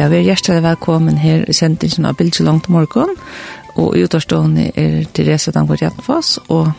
[0.00, 3.10] Ja, vi er hjertelig velkommen her i sendingen av Bilge langt morgen.
[3.76, 6.70] Og i utårstående er Therese Dangvart Hjertenfoss og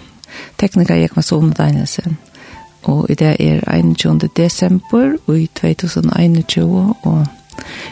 [0.58, 2.18] tekniker Jekma Sone Deinesen.
[2.90, 4.26] Og i det er 21.
[4.34, 6.66] desember i 2021
[7.06, 7.22] og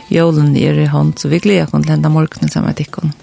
[0.09, 3.13] jølen er i hånd, så vi gleder oss til denne morgenen sammen med dere.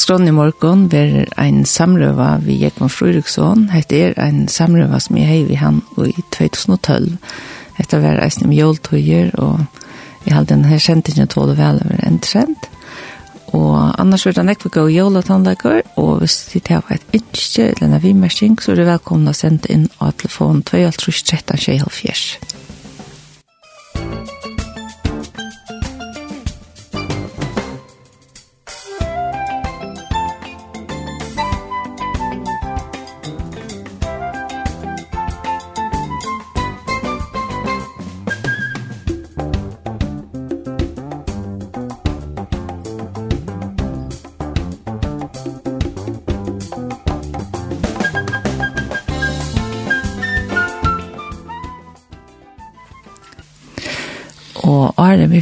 [0.00, 3.66] skrån i morgen blir en samrøva vi Jekman Fruruksson.
[3.68, 7.18] Hette er en samrøva som jeg hei vi han i 2012.
[7.76, 9.60] Hette var eisen om joltøyer, og
[10.24, 12.70] jeg hadde den her kjentingen tål og vel over en trend.
[13.52, 17.90] Og annars vil den ikke gå i joletannleggere, og hvis de tar et ønske eller
[17.90, 21.12] en vimersing, så er du velkommen å sende inn av telefon 2 13
[21.58, 22.60] 13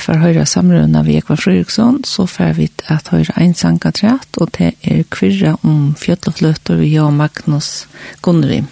[0.08, 4.70] for høyre samrøyene vi Ekvar Fryriksson, så får vi at høyre en sankatrett, og det
[4.80, 7.84] er kvirre om fjøtlefløter vi og Magnus
[8.24, 8.70] Gunnrim.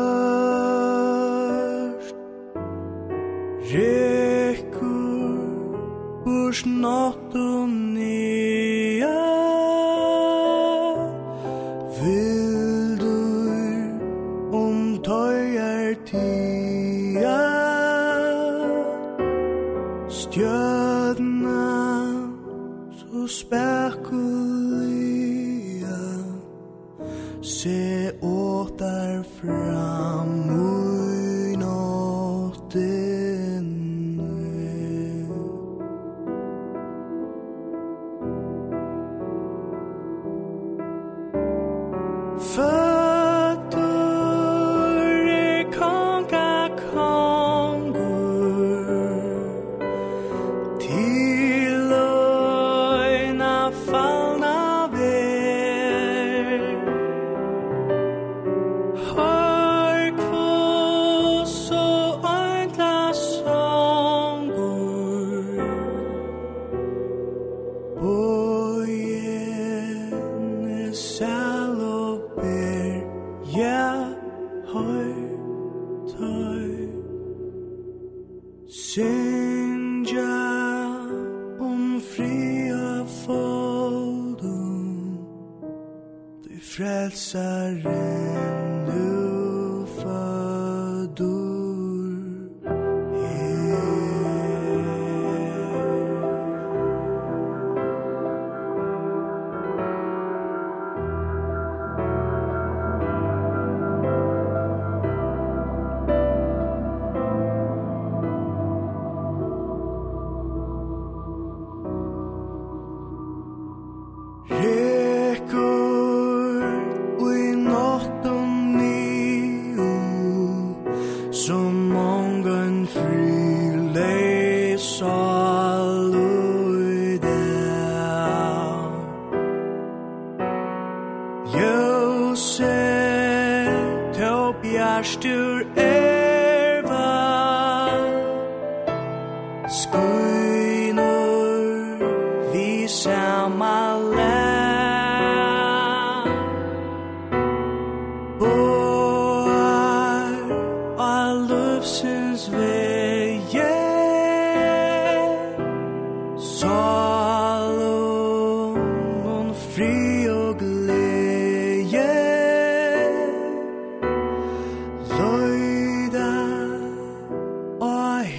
[71.34, 71.63] now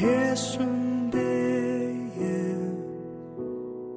[0.00, 2.40] hesum degi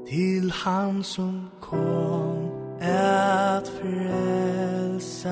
[0.10, 2.50] Til han som kom
[2.82, 5.28] at frelsa.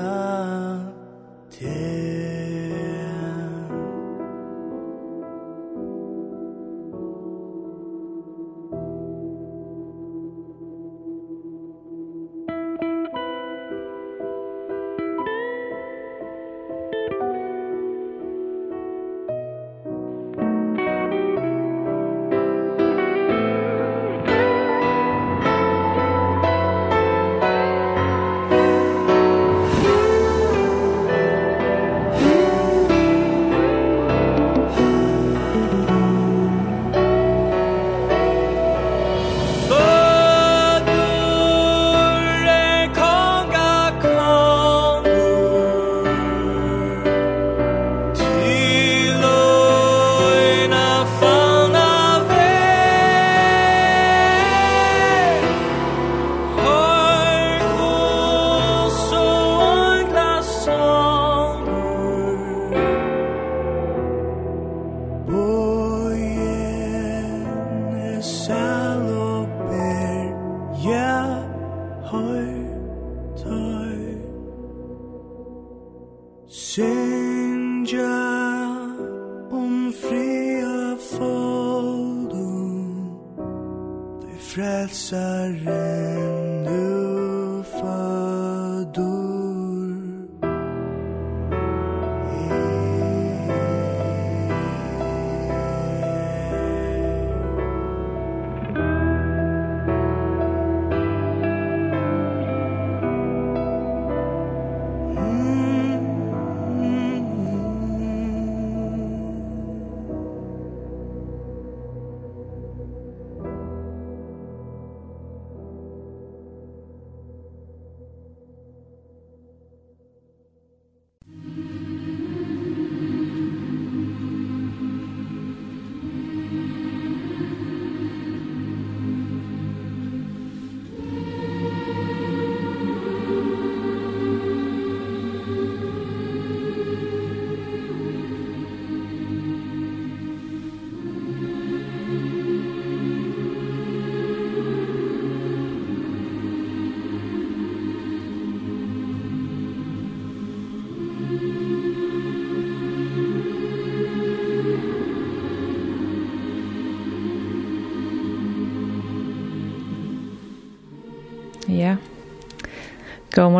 [85.76, 86.55] Amen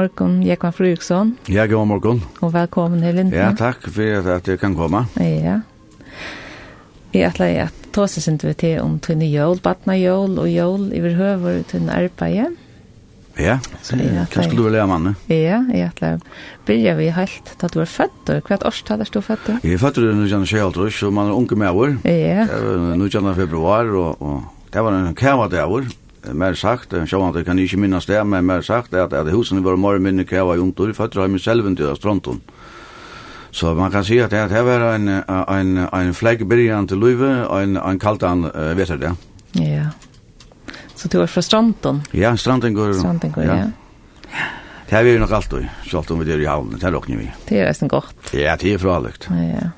[0.06, 1.32] morgon, Jekvann Fruksson.
[1.48, 2.20] Ja, god morgon.
[2.40, 3.36] Og velkommen til Lindene.
[3.36, 5.06] Ja, takk for at jeg kan komme.
[5.18, 5.60] Ja.
[7.12, 10.92] Jeg er atler at tåse sin vi til om tøyne jøl, batna jøl og jøl
[10.94, 12.54] i verhøver tøyne arbeid.
[13.36, 15.14] Ja, hva skulle du vel gjøre, manne?
[15.28, 16.22] Ja, jeg er atler.
[16.68, 19.50] Byrja vi helt til at du er født, og hva hvert årstall er du født?
[19.64, 21.98] Jeg er født i 1960, så man er unge med år.
[22.06, 22.46] Ja.
[22.46, 23.34] Det var 19.
[23.34, 25.94] februar, og, og det var en kjæva dag
[26.35, 29.76] mer sagt, sjåan det kan ikke minnes det, men mer sagt at, at husene var
[29.76, 32.40] mer minne kjava juntur, fattere av min selven til Stronton.
[33.50, 37.47] Så man kan si at det her var en, en, en flagg byrjan til Luive,
[37.47, 39.14] og en, en kaltan uh, vetter det.
[39.56, 39.87] Ja.
[40.97, 42.02] Så du var fra Stronton?
[42.12, 42.92] Ja, stronton Strontengur.
[42.92, 43.56] Strontengur, ja.
[43.56, 43.71] ja.
[44.88, 45.54] Det har vi ju nog allt
[45.90, 47.33] så allt om vi det i havnen, det här vi.
[47.49, 48.14] Det är nästan gott.
[48.33, 49.28] Ja, det är förhålligt.
[49.30, 49.71] Ja, ja.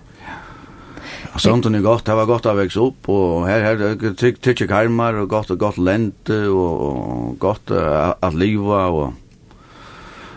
[1.37, 5.14] Sånt är gott, det var gott att växa upp och här här det tykke karmar,
[5.14, 7.70] och gott och gott lente, och gott
[8.20, 9.12] att leva och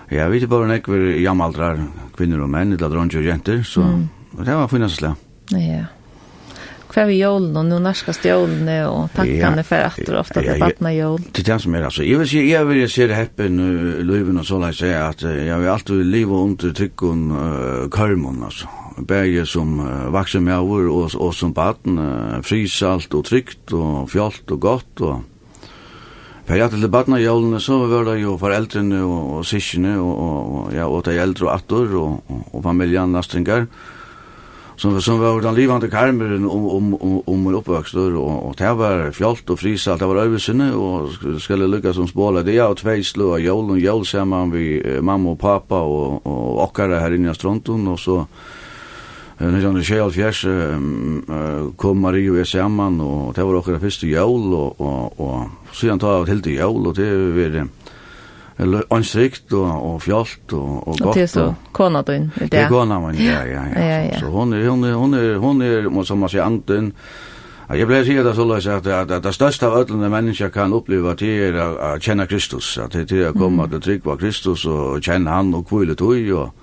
[0.10, 1.84] ja, vi vet bara när vi jamaldrar
[2.18, 4.08] kvinnor och män, eller dronjer och jenter, så
[4.46, 5.14] det var fina slag.
[5.50, 5.86] Ja,
[6.92, 8.50] Kvar vi jól och nu nästa jól
[8.88, 11.22] och tackan för att du ofta till vattna jól.
[11.32, 12.04] Det är det som är alltså.
[12.04, 16.06] Jag vill se, jag vill se det häppen i och så att jag vill alltid
[16.06, 18.68] leva under tyckon uh, karmon alltså
[18.98, 24.52] bæge som uh, vaksen over og, og som baden, uh, frisalt og trygt og fjolt
[24.52, 25.22] og godt og
[26.46, 30.74] Per jag till barna av så var det för foreldrene och, och siskene, och, och,
[30.74, 33.24] ja, och de äldre och attor och, och, og familien
[34.82, 39.12] som, som var den livande karmeren om, om, om, om uppväxt och, och det var
[39.12, 41.10] fjällt och frisalt, det var øvelsene, och
[41.42, 45.32] skulle lyckas som spåla det jag två slå av jøl, og ser man vi mamma
[45.32, 48.26] och pappa, och, och åkare här inne i stronten, och så
[49.42, 55.20] 1970 uh, kom Marie og jeg sammen, og det var okra første jól, og, og,
[55.20, 57.66] og siden tar av til jól, og det var
[58.94, 61.08] anstrikt og, og fjalt og, og godt.
[61.08, 62.52] Og til så kona din, det?
[62.52, 64.20] Det er kona man, ja, ja, ja.
[64.20, 66.94] Så, hon er, hon er, hon er, hon er, som man sier, anten.
[67.72, 68.88] Jeg pleier å si det så løs at,
[69.24, 73.08] det største av ødlende mennesker kan oppleve til er å kjenne Kristus, at det er
[73.08, 76.61] til å komme til å trygge Kristus og kjenne han og kvile tog og,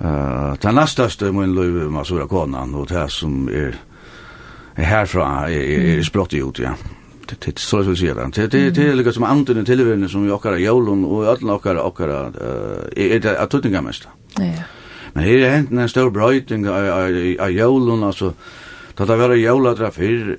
[0.00, 3.74] Eh, det nästa stö min löv masura konan och det som är
[4.76, 6.74] er härifrån är, är, är ut ja.
[7.28, 8.48] Det det så så ser det.
[8.50, 12.08] Det det är lika som antingen tillvärden som vi åkar jolon och alla åkar åkar
[12.08, 14.08] eh är det att tuttinga mest.
[14.38, 14.44] Ja.
[15.12, 16.68] Men här är hänt en stor bröjting
[17.40, 18.32] av jolon alltså
[18.96, 20.36] då det var joladra för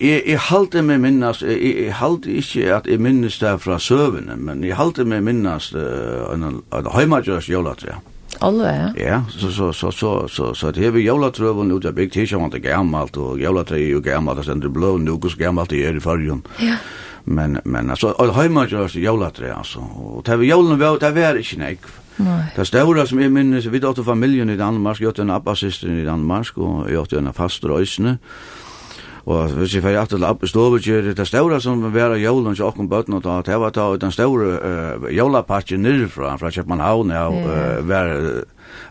[0.00, 4.36] Jeg, jeg halte meg minnas, jeg, jeg halte ikke at jeg minnes det fra søvende,
[4.36, 7.94] men jeg halte meg minnas uh, en, en, en heimagjørs jolatrea.
[7.96, 9.04] Mm Alle, ja.
[9.04, 12.12] Ja, så så så så så så det är vi jävla tröven ut av big
[12.12, 15.34] t-shirt och det gammalt och jävla trä och gammalt och sen det blå nu kus
[15.34, 16.42] gammalt i är förrjun.
[16.58, 16.74] Ja.
[17.24, 21.06] Men men alltså all hemma görs jävla trä alltså och det är julen väl det
[21.06, 21.78] är inte nej.
[22.16, 22.44] Nej.
[22.56, 26.04] Det stora som jag minnes, vi åt familjen i Danmark, jag åt en abbasyster i
[26.04, 28.18] Danmark och jag åt en fast rösne.
[29.26, 32.86] Og hvis jeg fyrir aftur til Stovetjeri, det ståra som var av jólun til okkur
[32.86, 37.24] bøtten og ta, det var ta ut den ståra uh, jólapatje nirfra, fra Kjøpmanhavn, ja,
[37.26, 37.48] mm.
[37.50, 38.12] uh, var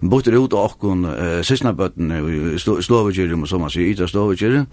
[0.02, 4.66] butter ut av okkur uh, sysna bøtten i Stovetjeri, som man sier, yta Stovetjeri,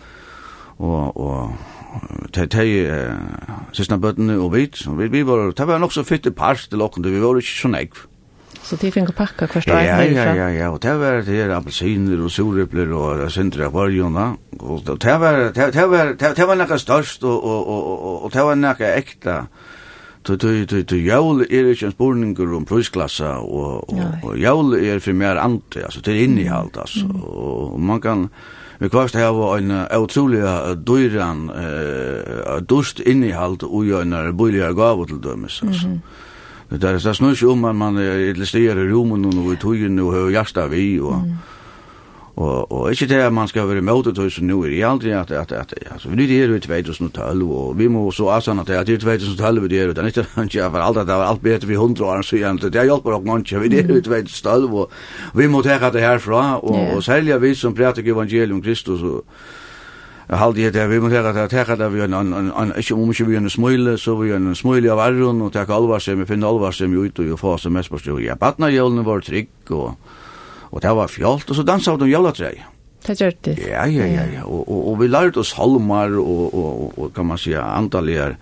[0.82, 5.78] og, og te te uh, sysna bøtten og vit, og vi, vi var, det var
[5.78, 8.02] nok så fytte parst til okkur, vi var ikke så negv.
[8.62, 9.74] Så det fick en packa först år.
[9.74, 10.70] Ja, ja, ja, ja.
[10.70, 14.36] Och det var det är apelsiner och surrepler och sindra varjona.
[14.58, 18.54] Och det var det var det var något störst och och och och det var
[18.54, 19.46] något äkta.
[20.22, 23.90] Tu tu tu tu jól er ikki ein spurningur um prisklassa og
[24.22, 27.06] og jól er fyrir meir anti, altså til innihald altså.
[27.22, 28.28] Og man kan
[28.78, 35.22] Vi kvarst hava ein utroliga dyran eh dust innihald og jo einar boligar gávur til
[35.22, 35.86] dømis altså.
[35.88, 36.31] Mm -hmm.
[36.72, 40.30] Det är det snurr om man man illustrerar i rummen och i tojen och hur
[40.30, 41.14] hjärta vi och
[42.36, 45.30] og og ikkje det man skal vara mot det så nu er det aldrig at
[45.30, 48.76] at at altså vi det är ju 2012 og vi må så asan at det
[48.76, 51.74] är 2012 det är utan inte att for alt allt det var alt bättre vi
[51.74, 54.90] 100 år så igjen det er hjälper också mycket vi det er ju 2012 og
[55.34, 59.24] vi må ta det härifrån og, og selja vi som pratar evangelium Kristus og
[60.32, 62.94] Jag hade det där vi måste ha att ta det vi en en en inte
[62.94, 66.26] om vi en smule så vi en smule av arron och ta allvar som vi
[66.26, 69.70] finner allvar som ut och få som mest på så Ja, partner julen var trick
[69.70, 69.90] och
[70.72, 72.66] och det var fjolt och så dansade de jävla trej.
[73.06, 73.56] Det gjorde det.
[73.70, 77.26] Ja ja ja ja och och, och vi lärde oss halmar och och och kan
[77.26, 78.36] man säga antalier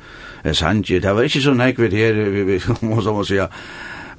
[0.52, 3.48] sanje, det var inte så näkvit här vi måste man säga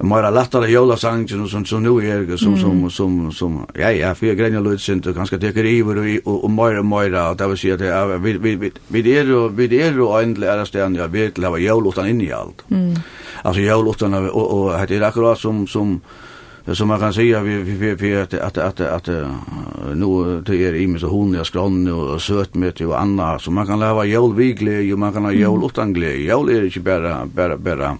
[0.02, 4.34] mer lättare jola sång som som nu är som som som som ja ja för
[4.34, 6.50] grejer låt synd och ganska tycker i och och och
[6.86, 10.54] mer att det vill säga det vi vi vi är och vi är och egentligen
[10.54, 12.64] är det ständigt jag vet leva jólostan in i allt.
[12.70, 12.94] Mm.
[13.42, 16.00] Alltså jólostan och och det är akkurat som som
[16.72, 19.08] som man kan säga vi vi vi att att att att
[19.94, 23.50] nu det är i mig så hon jag skrann och söt med och andra så
[23.50, 27.26] man kan leva jolviglig och man kan ha jol utan glädje jol är inte bara
[27.26, 27.98] bara bara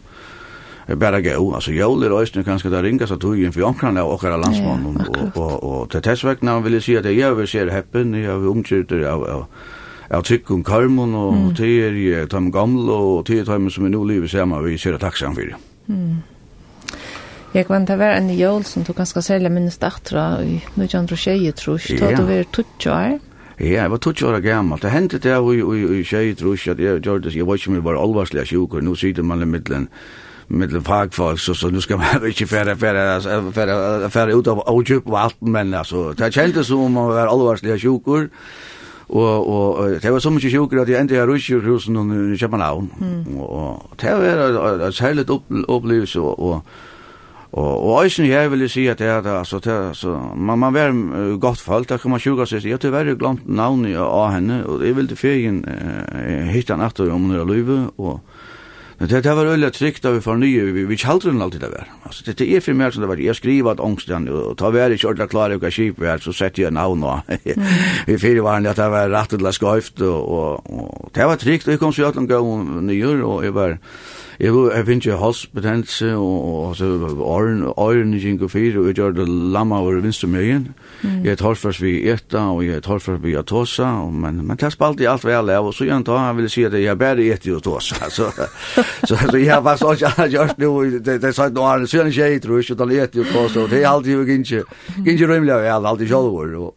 [0.86, 3.96] är bara gå alltså jag är ösn kanske där ringa så tog ju för ankran
[3.96, 7.64] och våra landsmän och och och till testvägna vill jag säga att jag vill se
[7.64, 9.46] det happen jag vill omkjuter av
[10.10, 13.88] av tyckon kalmon och det är ju de gamla och det är de som är
[13.88, 15.56] nu lever samman vi ser tacksam för det.
[15.88, 16.16] Mm.
[17.52, 21.80] Jeg kan ta være en jøl som du ganske særlig minnes datter i 1920, tror
[21.84, 22.00] jeg.
[22.00, 23.18] Da du var 20 år.
[23.60, 24.80] Ja, jeg var 20 år gammel.
[24.80, 27.36] Det hendte det i, i, i tror jeg, at jeg gjorde det.
[27.36, 28.80] Jeg var ikke mye bare alvarslig sjukker.
[28.80, 29.88] Nå sitter man i middelen
[30.52, 33.20] med fagfolk så så nu ska man inte färra färra
[33.52, 37.26] färra färra ut av ojup och allt men alltså det kändes som om man var
[37.26, 38.28] allvarliga sjukor
[39.08, 43.36] og og det var så mykje sjukur at har rusch i Russjurhusen i København mm.
[43.40, 45.30] og det var et særligt
[45.68, 46.62] opplevelse og, og
[47.52, 51.38] Og og eisen jeg vil si at det er altså det altså man man var
[51.38, 52.64] godt folk der kan man sjuka seg.
[52.64, 57.00] Jeg tyvärr har glemt navnet av henne og det vil til ferien eh, hitta natt
[57.00, 58.20] om når jeg løyve og
[58.98, 61.70] Men det, det var øyla trygt av vi for nye, vi, vi den alltid det
[61.72, 61.88] var.
[62.04, 64.70] Altså, det, det er for meg som det var, jeg skriver at ångsten, og ta
[64.70, 67.20] vi er ikke ordentlig klare hva kjip vi er, så sett jeg navn og
[68.06, 71.72] vi fyrir var at det var rett eller skøyft, og, og, det var trygt, og
[71.72, 72.50] jeg kom så jævlig gav
[72.82, 73.78] nye, og jeg var,
[74.40, 78.98] jeg var, jeg finnes jo halsbetennelse, og, så åren, åren gikk og fyra, og jeg
[78.98, 80.68] gjør det lamma over vinstrumøyen,
[81.24, 85.00] jeg tar først vi etta, og jeg tar først vi atosa, men, men det spalt
[85.00, 87.56] i alt vel av, og så gjerne ta, han ville si at jeg bare etter
[87.56, 88.30] og tosa, så,
[89.08, 92.40] Så så jag var så jag gjort nu det det sa då han sen tjej
[92.40, 94.62] tror jag då lät ju kost och det alltid ju inte
[95.06, 96.74] inte rymliga jag alltid själv och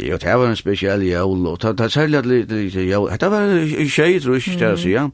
[0.00, 4.20] Jo, det var en spesiell jævl, og det er særlig at det var en tjej,
[4.20, 5.08] tror jeg, ikke det er, ja.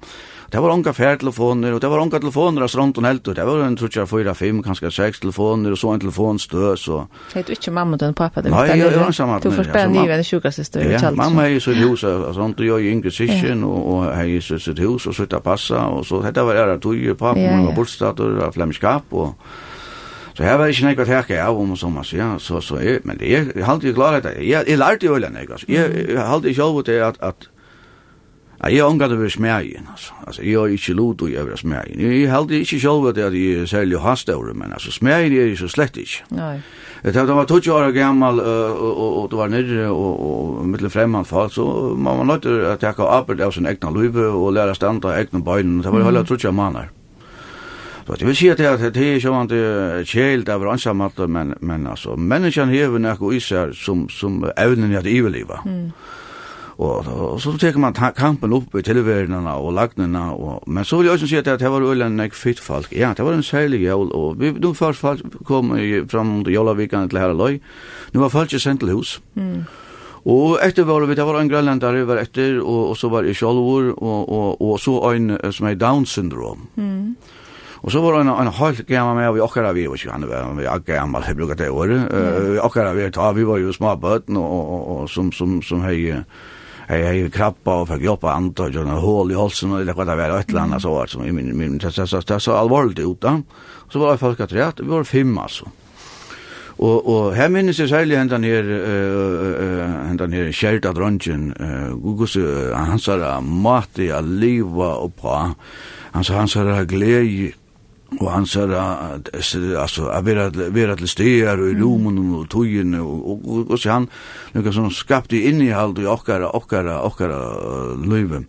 [0.51, 3.25] Det var onka färdtelefoner och det var unga telefoner av stront och helt.
[3.25, 6.77] Det var en tror jag fyra, fem, kanske sex telefoner och så en telefonstö.
[6.77, 7.09] Så...
[7.33, 8.43] Det är inte mamma och pappa?
[8.43, 9.39] Det Nej, jag var ensamma.
[9.39, 10.99] Du får spela en sjuka sjukassister.
[11.03, 14.05] Ja, mamma är ju sitt hus och sånt och jag är yngre syskon och, och
[14.05, 16.21] är ju sitt hus och sitta passa och så.
[16.21, 19.35] Det var ära tog ju pappa, och var bortstad och flämskap och
[20.37, 23.01] Så här var det inte något här jag om så man säger så så är
[23.05, 25.69] men det är jag har alltid klarat det, jag är lärde ju eller något.
[25.69, 27.49] Jag har alltid själv det att att
[28.71, 30.13] Jeg har omgatt over smægen, altså.
[30.27, 32.01] Altså, jeg har ikke lot å gjøre smægen.
[32.01, 35.59] Jeg held ikke selv at jeg er særlig hast hastøvre, men altså, smægen er jeg
[35.59, 36.25] så slett ikke.
[36.31, 36.57] Nei.
[37.05, 41.65] Jeg tenkte, var 20 år gammal, og du var nere, og mittel fremman fall, så
[41.97, 45.21] man var nødt til å takke arbeid av sin egna løyve, og lære standa av
[45.21, 46.89] egna bøyden, det var jo heller 30 måneder.
[48.07, 51.21] Så det vil si at det er ikke sånn at det vant kjeld av rannsamatt,
[51.29, 55.63] men, men altså, menneskene hever nekko i seg som, som evnen i at iverliva.
[55.65, 55.87] Mm.
[56.79, 60.25] Og, og så teker man kampen opp i tilværende og lagnene.
[60.33, 62.93] Og, men så vil jeg også si at det var øyne en fyrt folk.
[62.93, 64.11] Ja, det var en særlig jævl.
[64.13, 65.77] Og vi, nå først folk kom
[66.11, 67.61] fram under jævlavikene til Herreløy.
[68.13, 69.21] Nå var folk sendt til hus.
[69.35, 69.65] Mm.
[70.25, 73.37] Og etter var vi, det var en grønlandare var etter, og, og så var jeg
[73.37, 76.65] sjolvor, og, og, og så en som er Down-syndrom.
[76.81, 77.17] Mm.
[77.85, 80.15] Og så var det en, en halv gammal med, og vi akkara vi, var ikke
[80.15, 83.61] han vi er gammal, jeg bruker det året, uh, vi akkara vi, ta, vi var
[83.61, 86.15] jo smabøtten, og, og, og, som, som, som hei,
[86.89, 90.05] jag jo krabba og fikk jobba antar og några hål i halsen og det var
[90.05, 92.99] det var ett eller annet så var det min min så så så så alvorlig
[92.99, 93.43] ut då.
[93.89, 95.69] Så var folk at rett vi var fem altså.
[96.79, 102.25] Og, og her minnes jeg særlig hendan her, uh, hendan her kjærta dronjen, uh,
[102.75, 105.37] han sa hans er a liva og på,
[106.13, 107.53] han sa er glede
[108.21, 113.15] Og han sa altså, a vera, vera til stegar og i rumen og tugin og,
[113.31, 114.09] og, og, og, så han,
[114.55, 117.41] lukka som skapte innihald i okkara, okkara, okkara,
[117.99, 118.45] okkara,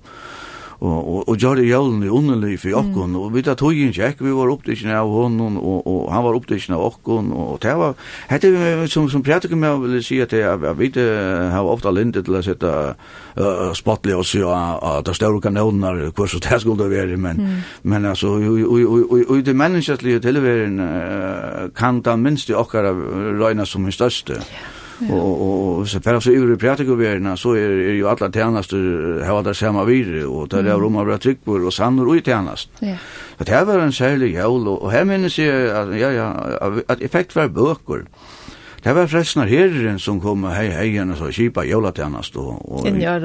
[0.85, 3.15] og og og gjorde jólun i underlig for okkon mm.
[3.19, 6.75] og við at tøyin jekk vi var upptikin av honum og og han var upptikin
[6.75, 7.95] av okkon og det var
[8.29, 12.35] hette vi som som prætikum med vil si at eg vit har ofta lindet til
[12.35, 17.37] å sette uh, spotli og sjá at ta stóru kanonar hvussu tær skuld være men
[17.37, 17.59] mm.
[17.83, 23.83] men altså og og de menneskelige tilværen uh, kan da minst i okkara røyna som
[23.83, 24.33] hin største.
[24.33, 24.84] Yeah.
[25.09, 29.53] Og, og, så fer så ur i så er, er jo alla tjänster har där
[29.53, 32.69] samma vidare och där är rum av tryckbord och sannor och tjänst.
[32.79, 32.95] Ja.
[33.37, 36.33] Det här var en särlig jul och, här minns jag att, ja, ja,
[36.87, 38.05] att effekt var böcker.
[38.85, 42.59] Det var forresten herren som kom og hei hei hei så kipa jolatjernast og...
[42.69, 43.15] og ja,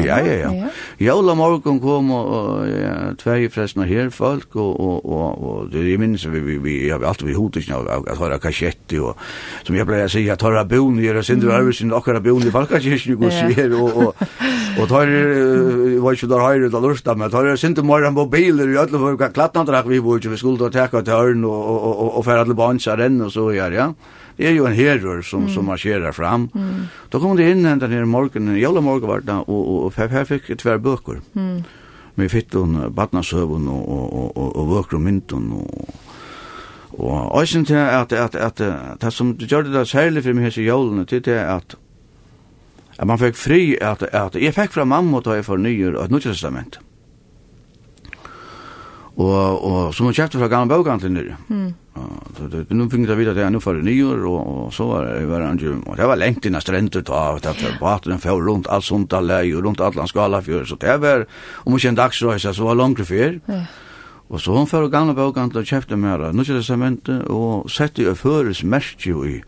[0.00, 0.68] ja, ja, ja.
[0.96, 6.00] Jolamorgon kom og, og ja, tvei forresten her folk og, og, og, og det er
[6.00, 9.20] minnes vi, vi, vi, vi, har alltid vi hodet ikke av at høyra kasjetti og
[9.66, 12.54] som jeg pleier å si at høyra bøn gjør og sindre arbeidsen og bon i
[12.54, 14.24] falkakirken og sier og og
[14.80, 15.10] og tar
[16.00, 19.84] var ikke der høyre da lursta men tar sindre morgen mobiler i alle for klatnandrak
[19.90, 22.48] vi var ikke vi skulle ta takka til høyren og, og, og, og, og færa
[22.48, 23.90] til og så gjør ja
[24.40, 25.54] er jo en herrer som, mm.
[25.54, 26.48] som marscherar fram.
[26.54, 26.86] Mm.
[27.08, 30.50] Då kom det in den här morgonen, jävla morgon var det, och, och, här fick
[30.50, 31.20] jag tver bøker.
[31.34, 31.62] Mm.
[32.14, 35.52] Med fitton, badnasövun och, och, och, och, og bøker och mynten.
[35.52, 35.94] och
[36.92, 40.62] Og eisen til at, at, at, at det som gjør det særlig for meg hese
[40.62, 41.76] jævlene, det det at
[42.98, 46.04] at man fikk fri at, at jeg fikk fra mamma og ta jeg for og
[46.04, 46.78] et nytt testament.
[46.80, 46.89] Mm
[49.20, 51.36] Og, og så man kjøpte fra gamle bøkhandelen nere.
[51.50, 51.70] Mm.
[52.00, 55.26] Og, nu fikk jeg vite at jeg nå for nyer, og, og så var det,
[55.28, 58.86] var han, og det var lengt innan strendet, og det var baten for rundt alt
[58.86, 61.26] sånt alle, og rundt alt skala fjør, så det var,
[61.66, 63.36] om ikke en dagsrøyse, så var langt før.
[63.50, 63.64] Ja.
[64.30, 68.14] Og så hun for gamle bøkhandelen og kjøpte mer, nå kjøpte sementet, og sette jo
[68.16, 69.40] føres merke i,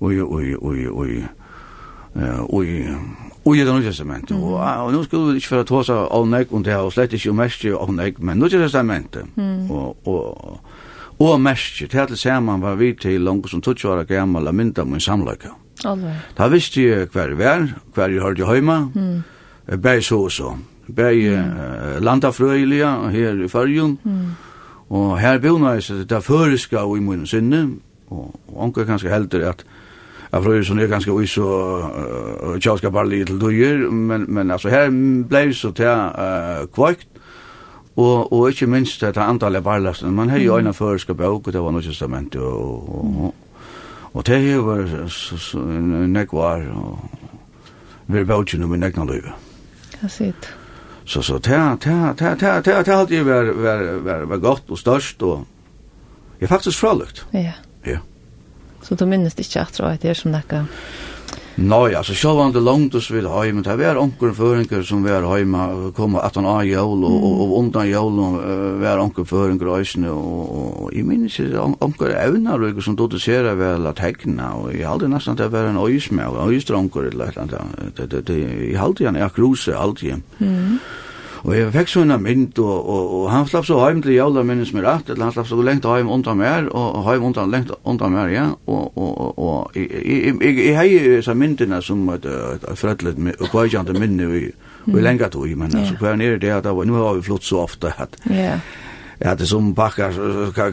[0.00, 1.20] og i, og i, og i, og i,
[2.50, 2.80] og i,
[3.44, 4.30] Och i det nya testamentet.
[4.30, 4.42] Mm.
[4.42, 6.82] Och, och nu skulle vi inte för att ta sig av nägg och det här
[6.82, 9.24] och slett inte mest av nägg, men nya testamentet.
[9.36, 9.70] Mm.
[9.70, 10.60] Och, och,
[11.18, 14.84] og mest, det til saman var vi til langt som 20 år gammal av mynda
[14.84, 15.48] min samlaka.
[16.38, 19.80] Da visste jeg hver jeg var, hver jeg hørte hjemme, mm.
[19.82, 20.56] bæg så og så.
[20.96, 21.50] Bæg mm.
[21.50, 24.26] uh, landafrøyelige her i Førjun, mm.
[24.90, 27.68] og her bjona jeg seg det føreska og i munnen sinne,
[28.10, 29.64] og, og anker kanskje heldur at
[30.34, 33.46] Jag tror ju så är ganska oj så jag ska bara lite då
[33.90, 34.90] men men alltså här
[35.28, 37.08] blev så till eh kvakt
[37.96, 41.62] og og ikkje minst at antallet barlasten man har jo ein førska bók og det
[41.62, 43.34] var nokk testament og og
[44.14, 46.98] og det her var nekvar og
[48.06, 49.32] vi bókin med nekna løva.
[50.00, 50.54] Kasit.
[51.04, 54.78] Så så ta ta ta ta ta ta det var var var var gott og
[54.78, 55.46] størst og
[56.40, 57.26] er faktisk fralukt.
[57.32, 57.52] Ja.
[58.84, 60.66] Så du minnes ikke at det er som nekka?
[61.54, 65.22] Nei, altså, sjål var det langt oss vid heim, det var onker føringer som var
[65.30, 65.54] heim,
[65.94, 68.18] kom at han av jævl, og, og, og undan jævl
[68.82, 73.06] var onker føringer eisne, og, og, og jeg minnes ikke onker evner, og som du
[73.22, 77.06] ser det vel at hegna, og jeg halde nesten det var en øysme, og øysdronker,
[77.12, 80.26] eller et eller annet, jeg halde han er kruse, alltid.
[80.42, 80.80] Mm.
[81.44, 84.42] Og jeg fikk så en mynd, og, og, og han slapp så heim til jævla
[84.48, 87.72] minnes med rett, eller han slapp så lengt heim undan mer, og heim undan lengt
[87.84, 88.46] undan mer, ja.
[88.64, 93.92] Og, og, og, og jeg hei disse myndene som et, et et frødlet og kvarkjante
[93.98, 94.46] minne vi,
[94.86, 97.92] vi lenga tog, men altså, hver nere det, at nu har vi flott så ofte,
[97.98, 98.58] at, yeah.
[99.24, 100.12] Ja, det er som packar,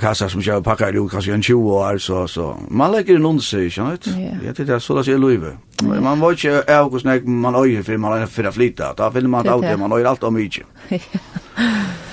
[0.02, 2.50] kassar som kjører packar jo kanskje en 20 år, så, så.
[2.68, 4.12] Man legger en under seg, känner du?
[4.20, 5.40] Ja, det er så där ser Louis.
[5.84, 8.94] Man må ikke av hvordan man øyer, for man er for å flytta.
[8.98, 10.66] Da finner man det att man øyer alt om mycket.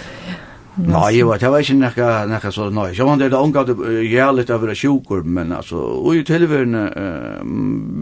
[0.79, 2.93] Nei, jeg vet, jeg vet ikke nekka, nekka så nej.
[2.99, 7.43] Jag undrar det angår det jävligt över sjukur men altså, och i tillvärn eh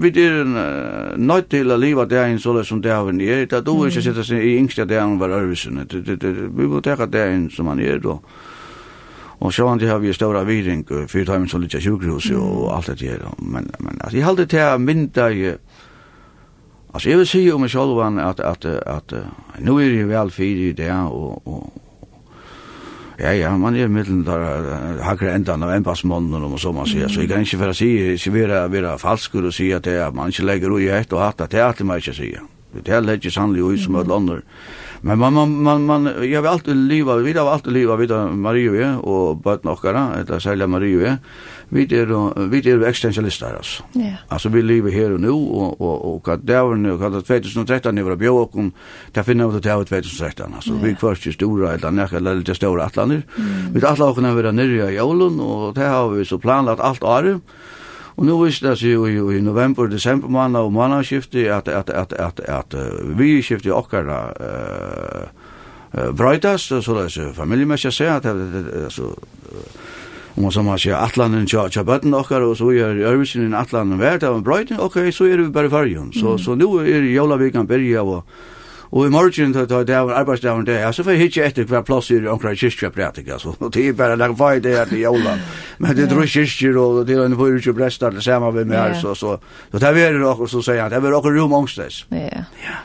[0.01, 0.45] vi det
[1.17, 4.03] nåt til å liva det in sånn som det har ni är du då ikke
[4.03, 5.87] sitte seg i yngste det än var örvisen.
[6.57, 8.23] Vi må teka det in som man er, og
[9.39, 12.87] Og så han det har vi stora viring för timmen så lite sjukhus och allt
[12.87, 15.59] det där men men alltså jag håller det här mynda ju
[16.93, 19.13] Alltså jag vill säga om mig själv att, att, att,
[19.59, 21.86] nu är det väl för det där och, och,
[23.19, 27.21] Ja, ja, man er mellan der hackar ändan av embasmannen og så man sier, Så
[27.21, 30.43] jeg kan inte för att säga, så vara vara falskur at det er, man inte
[30.43, 32.41] lägger och ett och det er alltid man ikke sier.
[32.85, 34.35] Det er lägger sannlig ui som ett landar.
[34.35, 38.11] Mm Men man man man man jag vill alltid leva vi har alltid leva vid
[38.11, 41.19] Marie och og och kara det är Marie
[41.69, 43.83] vi är vi är existentialister alltså.
[43.93, 44.13] Ja.
[44.29, 47.95] Alltså vi lever här och nu och och och vad det var nu att 2013
[47.95, 48.55] när vi bjöd och
[49.13, 52.55] där finner vi det här 2013 alltså vi först i stora eller nära eller lite
[52.55, 53.23] stora atlander.
[53.73, 56.81] Vi atlar också när vi där nere i Jolun och där har vi så planlagt
[56.81, 57.41] allt året.
[58.17, 62.13] Och nu visst det sig i, i november, december månad och månadsskiftet att, att, att,
[62.13, 62.75] att, att,
[63.17, 64.29] vi skiftet åkara
[65.93, 69.03] uh, bröjtas så det är så familjemässigt säga att alltså
[70.35, 73.57] om man som man säger Atlanten tja tja bøtten åkar og så är Ørvisen i
[73.57, 76.67] Atlanten värd av en brøyting, ok, så er vi bare i färgen så, så nu
[76.81, 78.25] er Jola vi kan börja och
[78.91, 82.11] Og i morgen, da det var arbeidsdagen det, så får jeg ikke etter hver plass
[82.11, 83.55] i omkring kyrkja prætik, altså.
[83.59, 85.35] Og det er bare lagt vei det her til jola.
[85.79, 88.95] Men det drog kyrkjer, og det er en fyrir brestar, det samme vi med her,
[88.95, 89.37] så, så,
[89.73, 92.05] så det er det så sier han, det er okkur rom angstes.
[92.11, 92.77] Ja, ja.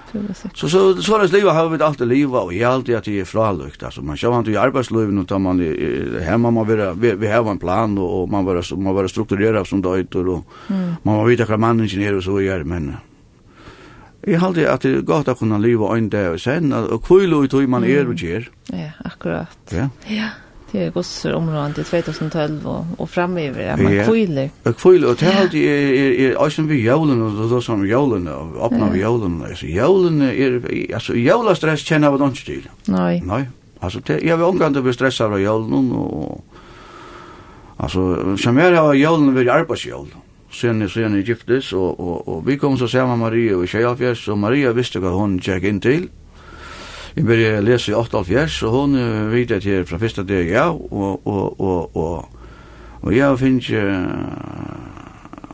[0.54, 3.30] Så, så, så, så, livet har vi alltid livet, og jeg alltid at jeg er
[3.30, 4.02] fralukt, altså.
[4.02, 5.62] Man ser han til arbeidslivet, og tar man
[6.26, 6.84] hemma, man vil,
[7.22, 10.44] vi har en plan, og man så man vil strukturera som døyter, og
[11.04, 12.96] man vil vita hva mannen er, og så er, men,
[14.28, 17.42] Jeg halte at det er godt å kunne leve en dag og sen, og kvile
[17.42, 18.48] ut hvor man er og gjør.
[18.70, 19.58] Ja, akkurat.
[19.74, 19.90] Ja.
[20.10, 20.30] ja.
[20.72, 24.46] Det er gosser området til 2012 og, og fremover, ja, man kvile.
[24.66, 27.66] Ja, kvile, og det halte jeg er, er, er som vi jævlen, og det er
[27.66, 30.60] som jævlen, og åpner vi jævlen, altså jævlen er,
[30.94, 32.70] altså jævlastress kjenner vi ikke til.
[32.88, 33.20] Nei.
[33.20, 33.44] Nei,
[33.82, 36.44] altså det, jeg vil omgang til å bli stresset av jævlen, og,
[37.80, 40.14] altså, som jeg har jævlen, vil arbeidsjævlen.
[40.16, 44.16] arbeid sen sen i giftes och och och vi kom så samman Maria och Shafia
[44.28, 46.10] og Maria visste hva hon check in till.
[47.14, 51.28] Vi började läsa i 88 så hon vet att här från första dagen ja och
[51.28, 52.26] och och och
[53.02, 53.70] och jag finns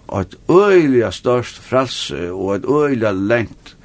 [0.08, 3.76] att öjliga störst frelse och ett öjliga längt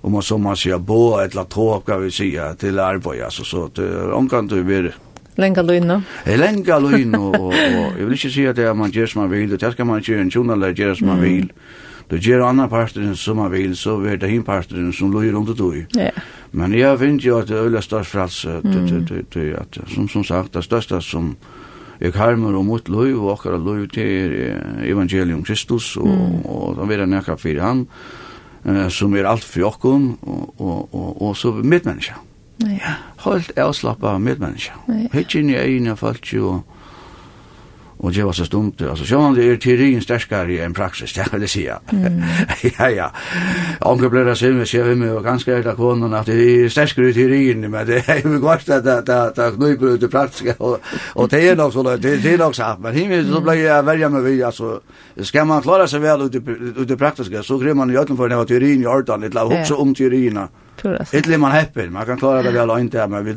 [0.00, 4.50] om man som man sier bo eller tåka vi säga till altså så så omkant
[4.50, 4.94] du blir
[5.36, 5.98] Lenga løgna.
[6.26, 9.32] Lenga løgna, og, og jeg vil ikke si at det er man gjør som man
[9.32, 11.48] vil, og det skal man gjøre en tjonaler gjør som man vil.
[12.10, 15.54] Du gjør andre parter som man vil, så er det hin parter som løgner under
[15.58, 15.74] tog.
[15.96, 16.10] Ja.
[16.52, 18.44] Men jeg finner jo at det er øyla størst frals,
[19.94, 21.32] som, som sagt, det største som
[22.00, 26.44] jeg karmer og mot løy, og akkurat løy til er evangelium Kristus, og, mm.
[26.44, 27.86] og, og da nekka fyrir han,
[28.90, 32.20] som er alt for jokken, og, og, og, og så medmennesker.
[32.20, 32.33] Mm
[32.70, 32.96] Ja.
[33.24, 34.78] Holdt avslappa medmenneska.
[35.12, 36.62] Hittin i egin folk jo
[38.04, 38.82] og det var så stumt.
[38.82, 41.62] Altså, sjåan det er teorien sterskare enn praksis, det vil jeg si.
[42.78, 43.06] ja, ja.
[43.88, 46.72] Onkel ble det svimmet, sier vi med, og ganske er det konen at det er
[46.72, 51.30] sterskare i teorien, men det er jo godt at det knyper ut i praktiske, og
[51.30, 54.10] det er nok så løy, det er nok sagt, men himmel så ble jeg verja
[54.12, 54.74] med vi, altså,
[55.22, 58.40] skal man klara seg vel ut i praktiske, så krever man i øtlen for det
[58.40, 60.42] var teorien i ordan, det la hoksa om teorien,
[60.84, 61.14] turas.
[61.14, 63.32] Ett man häpper, man kan klara det väl inte men vi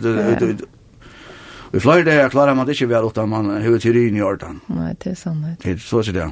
[1.71, 4.59] Vi flyr det, klarar man det inte väl utan man hur till i ordan.
[4.65, 5.59] Nej, det är sant.
[5.63, 6.31] Det är så så där.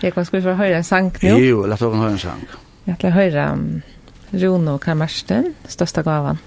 [0.00, 1.28] Jag kan skulle få höra en sang nu.
[1.28, 2.46] Jo, låt oss höra en sang.
[2.84, 3.58] Jag vill höra
[4.30, 6.38] Runo Karmarsten, största gavan.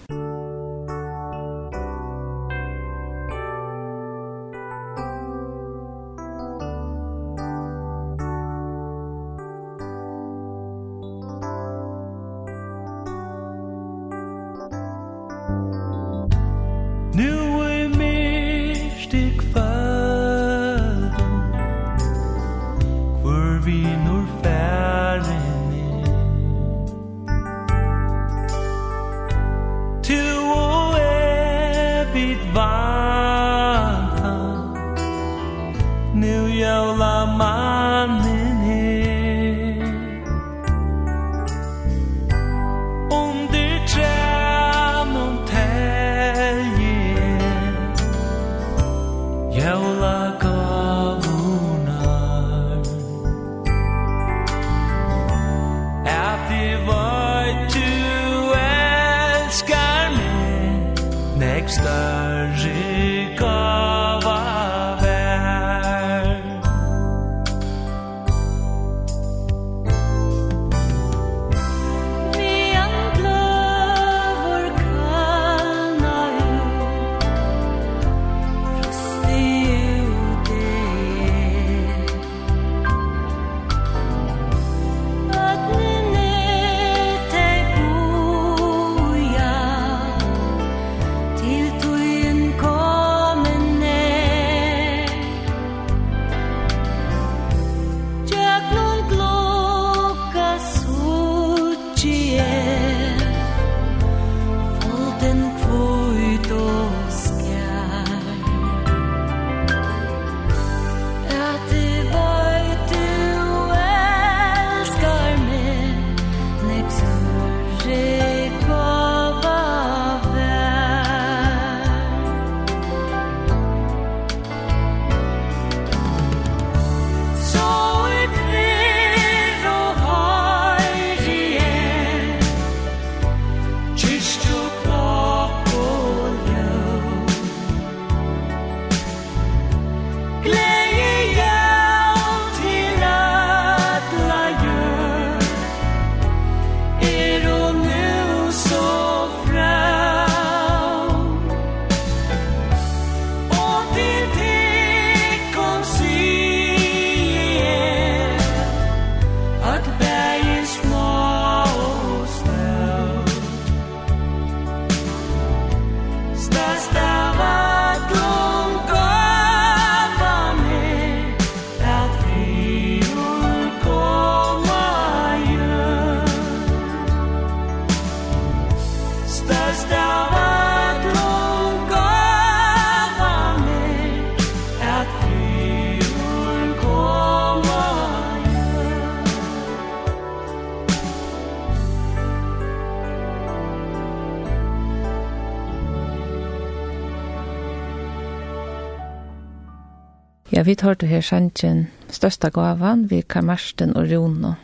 [200.59, 204.57] Ja, vi tar til her sangen største gavan vi kan Marsten og Rono.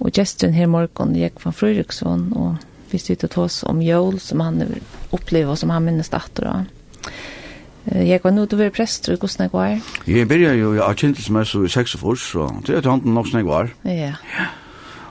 [0.00, 2.54] Og gesten her morgen, gikk fra Frøyriksson, og
[2.88, 4.62] vi sitter til oss om jól som han
[5.12, 7.12] opplever som han minnes datter av.
[7.92, 9.76] Jeg var nå til å være prester, hvordan jeg var?
[10.08, 12.80] Jeg begynte jo, jeg har kjente som jeg så i 6 år, så det er
[12.80, 13.74] til han nok som jeg var.
[13.84, 14.14] Ja.
[14.32, 14.48] Ja.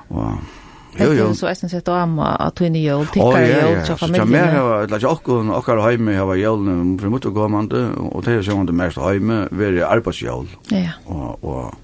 [0.10, 0.59] Og
[0.98, 1.28] Jo, jo.
[1.38, 4.26] Så eisen sett om at du inne jøl, tikkare jøl, tja familien.
[4.26, 8.26] Ja, mer hava, eller tja okkon, okkar heime hava jølene, for mot og gåmande, og
[8.26, 10.50] det er det mest heime, veri arbeidsjøl.
[10.74, 10.98] Ja.
[11.06, 11.78] Og, og,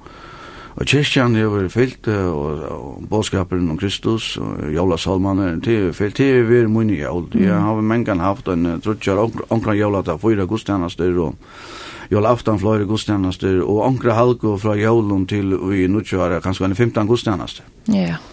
[0.75, 5.95] og kyrkjan er veri fyllt, og, og bådskaperen om Kristus, og jøla salmaner, det er
[5.95, 7.27] fyllt, det er veri munni jøl.
[7.37, 12.85] Jeg har mengan haft en trutjar, onkran jøla ta fyra gudstjenester, og jól aftan fløyre
[12.89, 17.65] gudstjenester, og ankra halko fra jólun til vi nutjar, kanskje 15 gudstjenester.
[17.87, 18.23] Ja, ja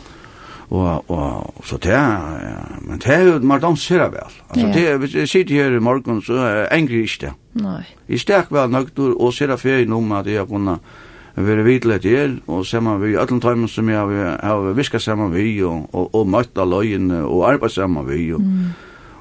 [0.72, 4.36] Og, og, så det er, men det er jo, man danser vel.
[4.50, 7.32] Altså, det er, hvis jeg sitter her i morgen, så er jeg engri ikke det.
[7.60, 7.82] Nei.
[8.08, 10.80] Jeg stek vel nøgtur, og ser ferien om at jeg har kunnet
[11.36, 15.34] være vidle til, er og sammen vi, alle tøymen som jeg har har visket sammen
[15.34, 18.72] vi, og, og, og møtt av løgene, og arbeidet sammen vi, og, mm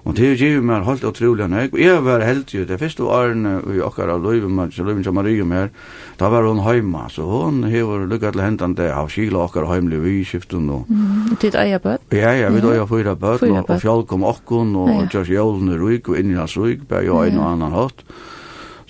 [0.02, 1.76] Og det gir meg helt utrolig nek.
[1.78, 5.70] Jeg var heldig, det første årene vi okkar av Løyvimann, så som Marie mer,
[6.18, 10.02] da var hun heima, så hun hever lykket til hentan det av kila okkar heimlig
[10.02, 10.70] vi i skiften.
[10.74, 10.90] Og...
[10.90, 12.02] Mm, ditt eia bøtt?
[12.18, 15.76] Ja, ja, vi da ja fyra bøt, og og fjall kom okkon, og kjørs jævlen
[15.76, 18.02] i ruik, og inni hans ruik, bare jo en og annan hatt.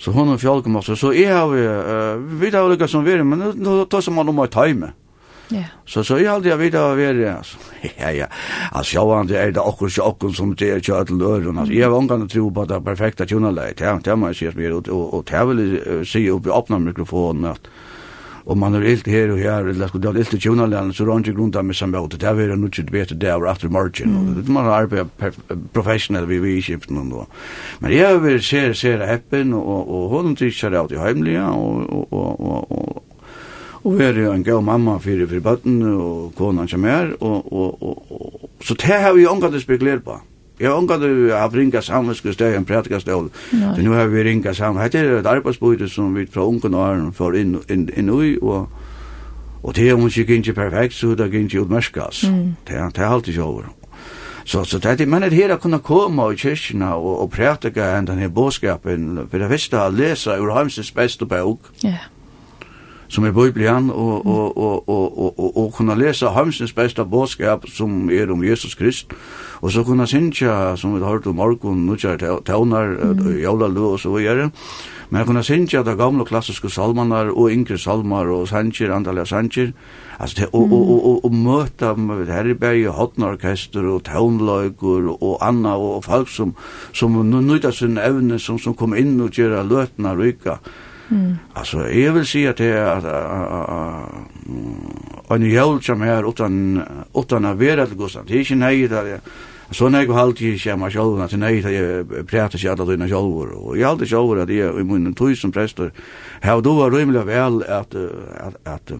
[0.00, 1.60] Så hun og fjall kom okkon, så jeg har vi,
[2.40, 4.94] vi har lukka som vi, men nå tar som man om å taime.
[5.52, 5.64] Yeah.
[5.84, 7.58] Så så jag hade vet vad vi är alltså.
[7.98, 8.26] Ja ja.
[8.72, 11.58] Alltså jag var inte är det också så också som det är kört till öron
[11.58, 11.74] alltså.
[11.74, 13.80] Jag var inte tro på det perfekta tunalet.
[13.80, 17.44] Ja, det måste jag se ut och och det vill se upp i öppna mikrofonen
[17.44, 17.68] att
[18.44, 21.06] Og man er ilt her og her, eller sko, det er ilt i tjonalen, så
[21.06, 22.18] er ikke grunn av å missa møte.
[22.18, 24.16] Det er vi er ikke bedre det over after margin.
[24.16, 24.40] Mm.
[24.50, 25.38] Man har arbeidet
[25.74, 27.26] professionell vi vi i skiften og noe.
[27.80, 31.44] Men jeg vil se, se det heppen, og, og hun tykker det ut i heimlige,
[31.46, 33.01] og, og, og, og,
[33.84, 38.12] og være en god mamma fyrir fyrir bøtten og konan som er, og, og, og,
[38.12, 40.20] og, så det har vi omgått spekulerat på.
[40.60, 41.02] Jeg har omgått
[41.34, 44.82] av ringa samviske steg, en prætika stål, så nu har vi ringa sammen.
[44.82, 48.68] Hette er et arbeidsbøyde som vi fra ungen åren får inn, inn, inn ui, og,
[49.62, 52.30] og det er om ikke ikke perfekt, så det er ikke utmerskast.
[52.30, 52.54] Mm.
[52.68, 53.72] Det, det er alltid over.
[54.44, 58.18] Så så det är men det här kunna komma i kyrkorna och och prætika ändan
[58.18, 61.60] här boskapen för det första läsa ur Heimsens bästa bok.
[61.80, 61.88] Ja.
[61.88, 62.00] Yeah
[63.12, 67.68] som er Bibelen og, og, og, og, og, og, og kunne lese hamsens beste bådskap
[67.68, 69.12] som er om Jesus Krist
[69.62, 72.96] og så kunne synja som vi har hørt om morgen nutjar taunar
[73.38, 74.50] jævla lú og så videre.
[75.10, 79.70] Men jeg kunne synja de gamle klassiske salmanar og yngre salmar og sanger andalega sanger.
[80.18, 85.38] Altså det, og, og, og, og, og møte med herberg og hotnorkester og tøvnløyker, og
[85.48, 86.56] anna og folk som,
[86.92, 90.58] som nøyda sin evne som, som kom inn og gjør løtene rykka.
[91.12, 91.38] Mm.
[91.52, 93.04] Alltså jag vill säga att det är att
[95.34, 96.82] en jul som är utan
[97.14, 98.24] utan att vara till Gustav.
[98.26, 99.20] Det är inte nej där.
[99.70, 103.52] Så när jag alltid i schema själv att nej jag pratar sig alla dina själv
[103.64, 105.92] och jag alltid själv att jag i min tog som präster
[106.40, 107.94] här då var rymliga väl att
[108.46, 108.92] att att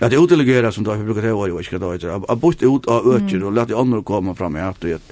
[0.00, 1.90] att utdelegera som då brukar det vara i ska då
[2.28, 5.02] att bort ut av öker och låta andra komma fram i att det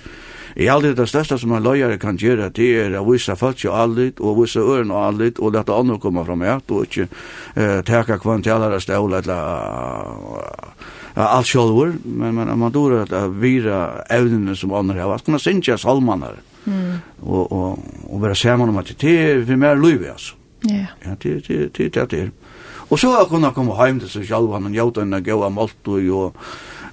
[0.56, 3.76] Jeg halde det største som en løyere kan gjøre, det er å vise folk og
[3.76, 7.06] allit, og vise øren og allit, og lette andre komme fram her, og ikke
[7.54, 9.38] eh, teka kvantalare stål, eller
[11.14, 15.18] uh, alt sjølver, men men man dora at vira evnene som andre annar hava.
[15.24, 16.40] Kunna syngja salmanar.
[16.66, 17.00] Mm.
[17.22, 17.78] Og og
[18.10, 20.34] og vera saman om at det er for mer løyve, altså.
[20.68, 20.86] Ja.
[21.04, 22.10] Ja, det det det det.
[22.10, 22.30] det.
[22.90, 26.34] Og så har kunna koma heim til seg sjálvan han jóta ein góa malt og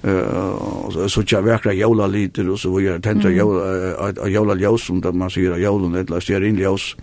[0.04, 5.30] uh, så tja verkra jola liter och så vidare, tända jola, jola ljus som man
[5.30, 6.96] säger av jolen, eller stearinljus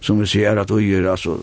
[0.00, 1.38] som vi ser att vi gör, alltså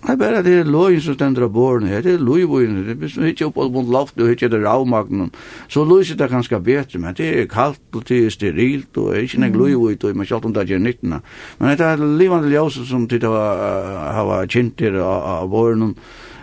[0.00, 3.26] Nei, bare det er løyen som stender av båren her, det er løyvøyen, det er
[3.34, 5.28] ikke oppe mot loft, og ikke det ravmagnen,
[5.68, 9.18] så løyser det ganske bedre, men det er kaldt, og det er sterilt, og det
[9.18, 11.20] er ikke nek løyvøy, og man selv om det er nyttene.
[11.60, 15.92] Men det er livande ljøse som det har kjent her av båren,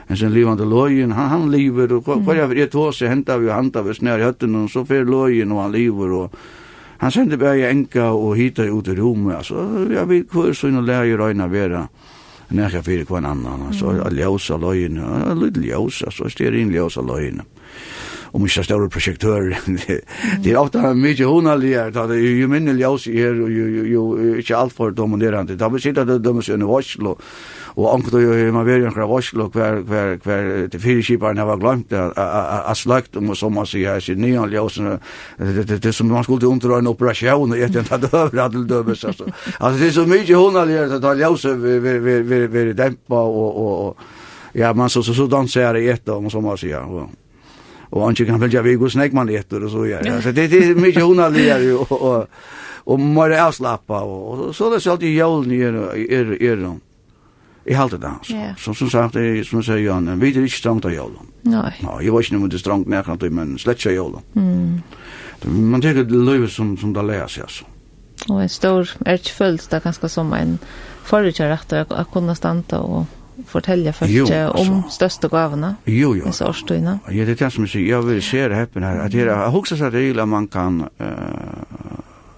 [0.07, 3.57] en sen livande lojen, han, han lever, og hva er det jeg hentar vi og
[3.57, 6.37] hantar vi snær i høtten, og så fer lojen, og han lever, og
[7.01, 10.79] han sender bare enka og hita ut i rommet, altså, jeg vet hva er sånn
[10.79, 11.83] og i røyna vera,
[12.55, 14.15] nekka fyrir kvann annan, altså, mm.
[14.15, 15.01] ljausa lojen,
[15.35, 17.43] lydel ljósa, så styr inn ljósa lojen,
[18.31, 19.51] og ikke større prosjektør.
[20.43, 23.67] det er ofte mye hundalige, da det er jo minne ljøs i her, og jo,
[23.75, 27.17] jo, jo ikke alt for dominerande, Da vi sitter det dømes under Oslo,
[27.77, 31.01] og anker då ju man vill ju några varsel och kvar kvar kvar till fyra
[31.01, 34.99] skiparen har glömt at slakt och som man säger här sin nya ljusen
[35.81, 39.25] det som man skulle undra en operasjon og inte att över att döbes alltså
[39.59, 42.73] alltså det är så mycket hon har lärt att ta ljusen vi vi vi vi
[43.07, 43.97] og och och
[44.53, 47.07] ja man så så så dansar det ett och som man säger
[47.89, 50.21] og anke kan väl jag vill gå man efter og så ja.
[50.21, 51.31] Så det är mycket hon har
[51.73, 52.27] og og og
[52.85, 56.77] och mer avslappa og så det så alltid jul ni er er er
[57.67, 58.11] i halte det.
[58.23, 58.55] Så, yeah.
[58.57, 61.31] så som sagt, jeg, som sier Jan, vi er ikke strengt av jålen.
[61.47, 61.73] Nei.
[61.83, 64.23] No, jeg var ikke noe strengt mer kan men slett ikke jålen.
[64.33, 64.77] Mm.
[65.45, 67.67] Man tenker det løyve som, som det leier seg, altså.
[68.27, 70.57] Og en stor, er ikke følelse det ganske som en
[71.07, 73.05] forutgjørrett å kunne standa og
[73.47, 75.75] fortelle för jo, alltså, om største gavene.
[75.85, 76.31] Jo, jo.
[76.33, 76.97] Så årstøyene.
[77.11, 77.85] Ja, det er det som jeg sier.
[77.91, 79.03] Jeg vil se det heppen her.
[79.05, 81.61] At jeg har också seg til at man kan uh,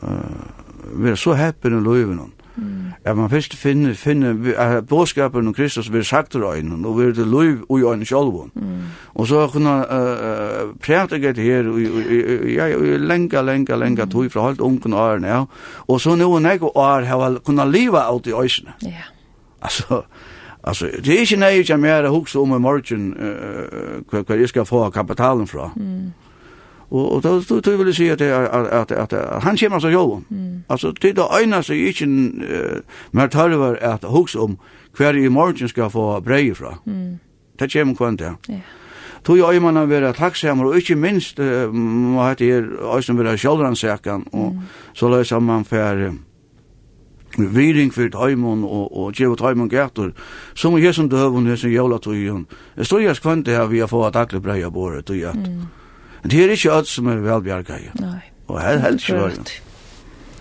[0.04, 2.20] uh, være så heppen i löven.
[2.60, 2.94] Mm.
[3.06, 7.16] At man først finner, finner uh, bådskapen om Kristus vil sagt til øynene, og vil
[7.16, 7.44] det lov
[7.80, 8.50] i øynene selv.
[8.54, 8.82] Mm.
[9.14, 11.64] Og så kunne uh, prate jeg det her,
[12.56, 14.12] ja, lenge, lenge, lenge, mm.
[14.12, 15.44] tog fra alt ungen årene, ja.
[15.88, 18.76] Og så nå en jeg år har kunnet leve av i øynene.
[18.84, 18.88] Ja.
[18.88, 19.08] Yeah.
[19.62, 20.04] Altså,
[20.64, 24.50] Alltså det är ju när jeg mer hugger om i morgen, eh uh, hva jeg
[24.50, 25.72] skal få kapitalen fra.
[25.76, 26.14] Mm.
[26.92, 28.22] Og, og då, då, då vill jag säga att,
[28.72, 30.24] att, att, att, han kommer så jo.
[30.32, 30.64] Mm.
[30.68, 32.82] Alltså det är ena sig inte uh,
[33.12, 34.58] mer tarvar att huxa om
[34.94, 36.78] kvar i morgon ska få brei fra.
[36.86, 37.20] Mm.
[37.60, 38.36] Det kommer kvant ja.
[38.48, 38.60] Ja.
[39.24, 43.38] Tog jag man att vara tacksamma och inte minst uh, må hette er ösen vara
[43.38, 44.62] självransäkan och mm.
[44.94, 46.14] så löser man för uh,
[47.38, 49.70] viring för tajmon og, och ge åt tajmon
[50.54, 52.46] som är som døvun är som jävla tog hon.
[52.76, 55.36] Det står jag skvant det här vi har fått att tackla breja bordet och gjort.
[55.36, 55.66] Mm.
[56.22, 57.90] Men det er ikke alt som er velbjerga i.
[58.00, 58.20] Nei.
[58.50, 59.56] Og her helst ikke var det.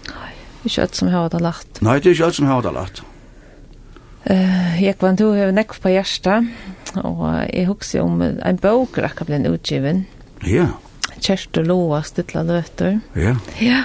[0.08, 0.32] Nei,
[0.64, 1.82] ikke alt som har det lagt.
[1.84, 3.04] Nei, det er ikke alt som har det lagt.
[4.28, 6.48] Uh, jeg var du har nekk på hjertet,
[7.00, 10.06] og jeg husker om en bok rakka ble utgiven.
[10.44, 10.72] Ja.
[11.18, 12.98] Kjerste Loa Stilla Løter.
[13.18, 13.36] Ja.
[13.62, 13.84] Ja.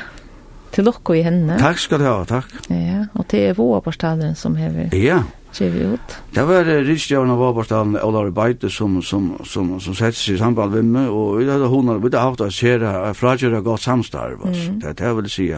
[0.73, 1.59] Til lukko i henne.
[1.61, 2.49] Takk skal du ha, takk.
[2.73, 4.89] Ja, og det er vårparstalleren som hever.
[4.97, 5.21] Ja
[5.61, 6.15] vi ut.
[6.33, 10.35] Det var det riksdagen av bort av Olar Beite som, som, som, som sette seg
[10.37, 13.85] i samband med meg, og vi hadde hun hadde haft å se det, frakjøre godt
[13.85, 14.79] samstarv, mm.
[14.81, 15.51] det, det vil si.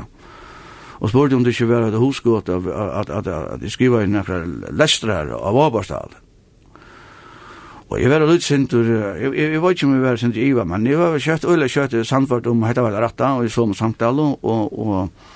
[0.99, 4.15] Og spurte om det ikke var et husgått at, at, at, at jeg skriver inn
[4.15, 6.21] noen lestrar av Åbarstad.
[7.85, 10.45] Og jeg var litt sintur, jeg, jeg, jeg var ikke om jeg var sint i
[10.49, 13.45] Iva, men jeg var kjøtt, og jeg kjøtt, samfart om hette var det rette, og
[13.45, 15.34] jeg så med samtale, og, og, og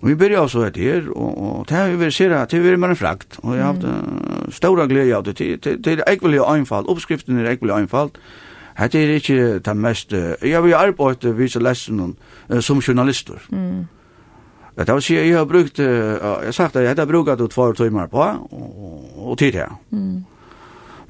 [0.00, 2.62] Och vi byrja så et her, og, og det har vi vært ser at det
[2.64, 6.08] vill man en frakt og jeg har haft stora glede av det Det er till
[6.18, 8.16] till einfalt, oppskriften er är ekviliga einfalt.
[8.78, 12.16] Det er ikke det mest jag vill arbeta vid så läsen
[12.60, 13.38] som journalister.
[13.50, 13.86] Mm.
[14.78, 17.72] Det vil si, jeg har brukt jeg har sagt at jeg har brukt det två
[17.72, 19.78] timer på og, og tid her.
[19.90, 20.24] Mm.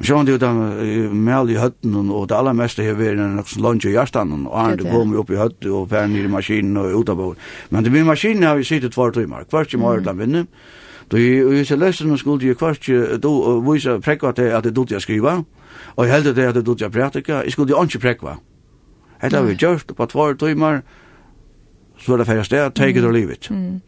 [0.00, 3.42] Og sjån det jo den mel i høtten, og det aller meste har vært en
[3.60, 6.78] lunge i hjertan, og han det kom opp i høtt, og fær ned i maskinen
[6.80, 7.48] og ut av bord.
[7.68, 10.46] Men det blir maskinen har vi sittet tvær timer, kvart i morgen den vinner.
[11.10, 12.88] Då i så läste man skulle ju kvart
[13.18, 15.44] då visa präkva till att det dotja skriva
[15.94, 17.44] och jag hällde det att det dotja praktika.
[17.44, 18.38] Jag skulle ju inte präkva.
[19.18, 20.82] Hetta har vi gjort på två timmar
[21.98, 23.50] så det färdas det take it or leave it.
[23.50, 23.80] Mm.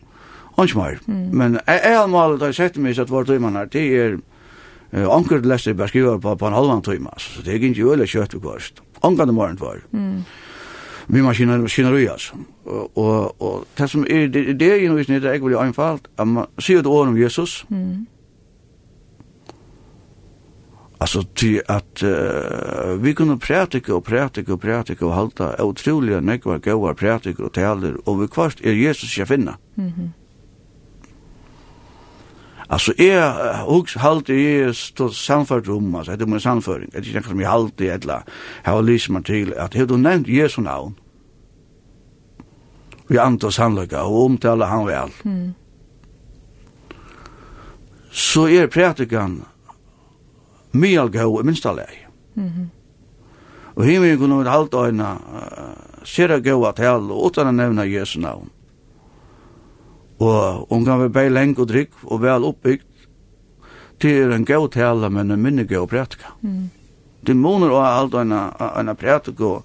[0.56, 0.98] Onch mer.
[1.32, 4.18] Men är målet att sett mig så att vart timmar det är
[4.92, 7.10] Eh Anker leste bare skriver på, på en halvann time.
[7.18, 8.82] Så det gikk ikke øyelig kjøtt ved kvart.
[9.02, 9.80] Anker det morgen var.
[9.90, 10.24] Mm.
[11.08, 12.34] Vi maskiner, maskiner i, altså.
[12.64, 16.08] Og, og, og det som er, det, det er undervisning, det er ikke veldig anfalt,
[16.18, 17.64] at man sier et ord om Jesus.
[17.68, 18.06] Mm.
[21.02, 26.58] Altså, til at uh, vi kunne prætike og prætike og prætike og halta utrolig nekvar
[26.62, 29.52] gauar prætike og taler, og vi kvart er Jesus jeg finna.
[29.76, 30.21] Mm -hmm.
[32.72, 36.88] Alltså är hooks halt är stå samfört rum alltså det är min samföring.
[36.92, 38.22] Det är inte som jag halt det alla.
[38.62, 40.94] Här har lyssnat man till att hur du nämnt Jesu namn.
[43.06, 45.10] Vi antar han och omtala han väl.
[45.24, 45.54] Mm.
[48.10, 49.44] Så är pratikan
[50.70, 52.06] myal gå i minsta läge.
[52.34, 52.70] Mhm.
[53.74, 55.16] Och himmelen kunde halt en uh,
[56.04, 58.40] sera gå att hell utan att nämna Jesu namn.
[58.40, 58.61] Mm
[60.22, 62.88] Og hun kan være bare lenge og drikk og vel oppbygd.
[64.02, 66.34] til en god tale, men en minne god prætika.
[66.42, 66.70] Mm.
[67.26, 69.64] Det måner og alt en, en prætika og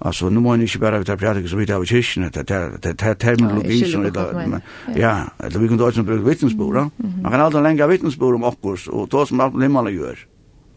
[0.00, 3.14] Alltså nu må ni ikke bare vita prætika som vi tar av kyrkjen, det er
[3.14, 4.60] terminologi som vi tar, men
[4.96, 6.90] ja, eller vi kan da som bruke vittnesbord,
[7.22, 10.16] man kan alltid lenge vittnesbord om okkurs, og to som alt limmene gjør.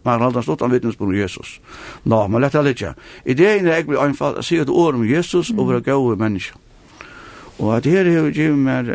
[0.05, 1.59] Man kan alltid stått om vittnesbord om Jesus.
[2.03, 2.93] Nå, men lett er litt, ja.
[3.25, 6.55] ideen er egentlig einfalt, å si et ord om Jesus og være gode mennesker.
[7.59, 8.87] Og at her har vi givet meg,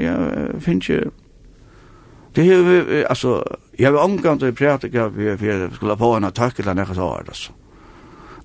[0.00, 1.10] jeg finner ikke,
[2.36, 3.42] det har vi, altså,
[3.78, 7.24] jeg har omgang til prætika, for jeg skulle få en takk eller nekka så her,
[7.28, 7.50] altså.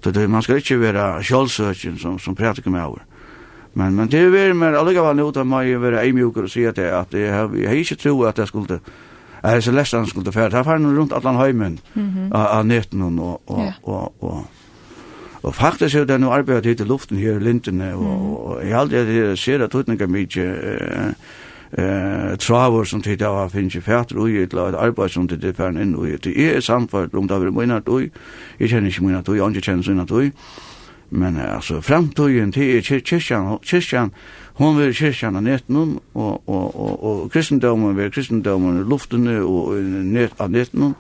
[0.03, 2.99] Så det, man skal ikke være kjølsøkjen som, som prætika med over.
[3.73, 6.63] Men, men det er vært mer, allegavall nå, da må jeg være eimjuker og si
[6.63, 8.77] at jeg, at jeg, har, jeg har ikke tro at jeg skulle,
[9.41, 11.79] jeg har ikke lest han skulle fære, Det har fære rundt alle heimen,
[12.31, 14.45] av netten og, og, og, og, og
[15.45, 18.77] Og faktisk er det noe arbeid hit i luften her i lintene, og og jeg
[18.79, 21.11] aldri jeg ser at det er mye uh,
[21.77, 25.53] uh, traver som tid av finns ju fætter ui, eller et arbeid som tid er
[25.53, 26.17] færen inn ui.
[26.17, 28.09] det er samfunnet om det er mina ui,
[28.59, 30.31] jeg kjenner ikke mina ui, jag kjenner känner sina då
[31.09, 31.37] men
[31.81, 34.11] fremtøyen til er kyrkjan, kyrkjan,
[34.53, 40.31] hon vil vill kyrkan nätten og, og, og, og kristendomen vil kristendomen luftene og net,
[40.39, 40.95] av nätten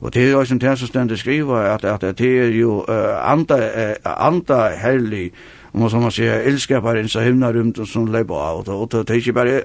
[0.00, 3.32] Og det er jo som det som stendet skriva, at, at det er jo uh,
[3.32, 5.30] anda, uh, anda herlig,
[5.72, 9.10] om man som man sier, elskaparen som himna rundt og som leipa av, og det
[9.10, 9.62] er ikke bare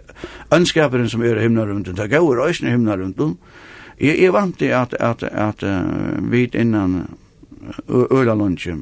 [0.53, 3.37] ønskaperen som er himna rundt, det er gau og himna rundt,
[3.99, 7.05] Jeg er vant til at, at, at, at uh, vi innan
[7.89, 8.77] øyla lunge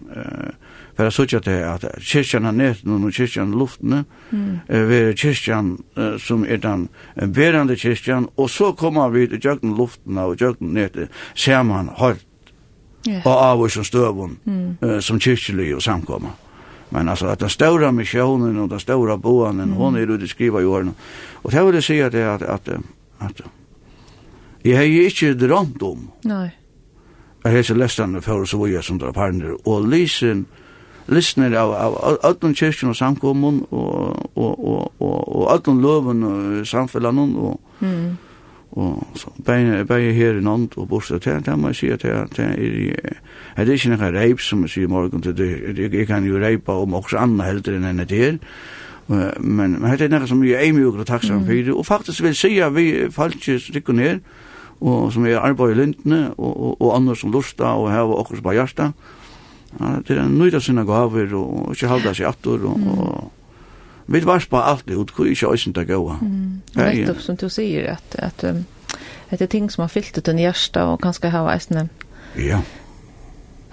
[0.96, 4.60] for jeg sørger til at kyrkjan har netten og kyrkjan luftene mm.
[4.68, 5.78] er kyrkjan
[6.20, 6.90] som er den
[7.34, 12.26] berande kyrkjan og så kommer vi til kjøkken luftene og kjøkken netten ser man høyt
[13.08, 13.26] yeah.
[13.26, 15.02] og av oss og støvun mm.
[15.02, 16.36] som kyrkjelig og samkomma.
[16.90, 19.76] Men alltså att den stora missionen och den stora boanen mm.
[19.76, 20.94] hon är ju det skriva i åren.
[21.34, 22.80] Och det vill säga det att att att,
[23.18, 23.42] att
[24.62, 26.12] jag har ju inte drömt om.
[26.22, 26.59] Nej
[27.44, 30.46] Jeg hese lestene for så vi er som drar parner, og lysen,
[31.08, 36.68] lysen av, av ødlen kyrkjen og samkommun, og, og, og, og, og ødlen loven og
[36.68, 38.18] samfellan, og, mm.
[38.72, 42.28] og så, bare, bare her i Nond og Borstad, det er man sier, det er,
[42.44, 46.44] er, det er ikke noe reip som man sier morgen, det er, jeg kan jo
[46.44, 48.36] reipa om også anna heldur enn enn det
[49.10, 52.36] men, men det er noe som jeg er mye og takksam fyrir, og faktisk vil
[52.36, 54.20] sier vi, faktisk, det er,
[54.80, 58.42] og som er arbeid i lintene, og, og, og andre som lusta, og heva okkur
[58.46, 58.92] på hjarta.
[59.80, 64.40] Ja, det er nøyda sina gaver, og ikke halda seg attor, og, og vi var
[64.40, 66.18] varspa alt ut, hvor ikke øysen det gaua.
[66.22, 66.62] Mm.
[66.80, 70.42] Nettopp som du sier, at, at, at, det er ting som har fyllt ut en
[70.42, 71.90] hjarta, og kanskje hava eisne.
[72.36, 72.62] Ja.
[72.62, 72.79] Yeah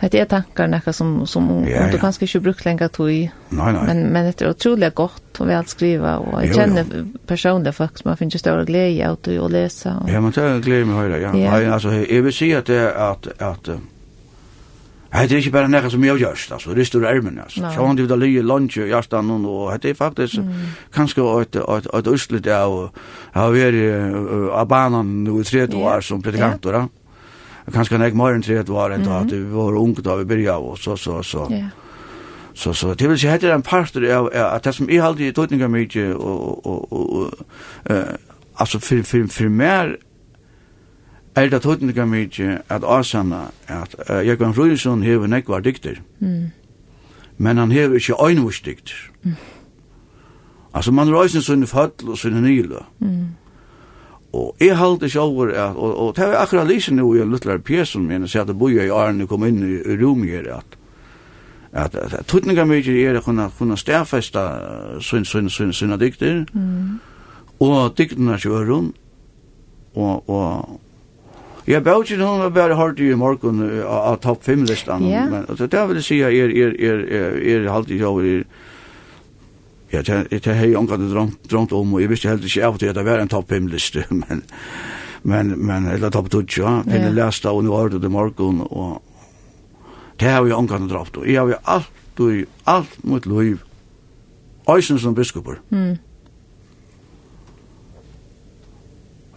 [0.00, 3.30] Det är tankar näka som som ja, du kanske inte brukt längre tog i.
[3.48, 3.82] Nej, nej.
[3.86, 6.84] Men men det är otroligt gott och väl skriva och jag känner
[7.26, 9.96] personliga folk som har finns större glädje att och läsa.
[9.96, 10.10] Och...
[10.10, 11.38] Ja, men det är glädje med höra, ja.
[11.38, 11.50] ja.
[11.50, 15.90] Nej, alltså jag vill säga att det är att att Det är inte bara nära
[15.90, 17.60] som jag görs, alltså, det är stora ärmen, alltså.
[17.60, 20.54] Så han vill lye lunch i hjärtan och det är faktiskt mm.
[20.92, 22.90] kanske ett, ett, ett östligt av,
[23.32, 23.74] av er,
[24.50, 26.88] av banan nu i tredje år som predikantor, ja
[27.72, 30.78] kanskje nek mer enn 30 år enn da, vi var unge da vi byrja og
[30.78, 31.48] så, så, så.
[31.50, 31.68] Ja.
[32.56, 35.32] Så, så, det vil si, hette en parter av at det som jeg aldri i
[35.36, 37.32] tøytninga mykje, og, og, og, og,
[38.56, 39.96] altså, for, for, for mer
[41.36, 46.46] er det tøytninga mykje at avsanna at uh, Jørgen Røynsson hever nek var dikter, mm.
[47.36, 48.96] men han hever ikke øynvurs dikter.
[49.22, 49.36] Mm.
[50.76, 52.82] Altså, man røysen sånne fattl og sånne nylå.
[53.00, 53.36] Mm.
[54.36, 57.32] Og jeg halte ikke over, at, og, og det var akkurat lyset nå i en
[57.32, 60.26] luttelare pjesen min, og sier at jeg bojer i Arne, kom inn i, i rom
[60.28, 60.76] her, at
[61.76, 64.44] at, at, at tutninga mykje er å kunne, kunne stærfesta
[65.04, 66.94] sin, sin, sin, sina dikter, mm.
[67.60, 68.92] og diktene kjøren,
[69.96, 70.82] og, og
[71.66, 75.98] Jeg bør ikke noen var bare hardt i morgen av topp 5-listan, men det vil
[75.98, 78.44] jeg si at jeg er, er, er, er, er, er, er, er,
[79.92, 81.04] Ja, det, har jeg omgått
[81.46, 84.02] drømt, om, og jeg visste heller ikke av til at det var en topp 5-liste,
[84.22, 84.42] men,
[85.22, 89.02] men, men, eller topp 2, ja, til jeg leste av Nordhøyde i morgen, og
[90.18, 91.28] det har jeg omgått drømt, om.
[91.28, 93.62] jeg har jo alt, og alt mot liv,
[94.66, 95.60] øysen som biskoper.
[95.70, 95.96] Mm.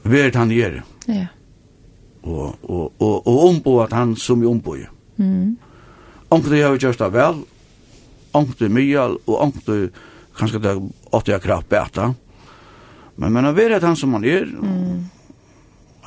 [0.09, 0.79] Vært han gjør.
[1.09, 1.27] Ja.
[2.23, 4.77] Og, og, og, og ombo at han som jeg ombå.
[5.17, 5.57] Mm.
[6.29, 7.43] Omkring det har vi gjort det vel,
[8.33, 9.91] omkring det mye, og omkring
[10.39, 10.75] kanskje det
[11.11, 12.13] åtte jeg kraft beta.
[13.19, 14.45] Men men vi vet han som han er.
[14.45, 15.09] Mm.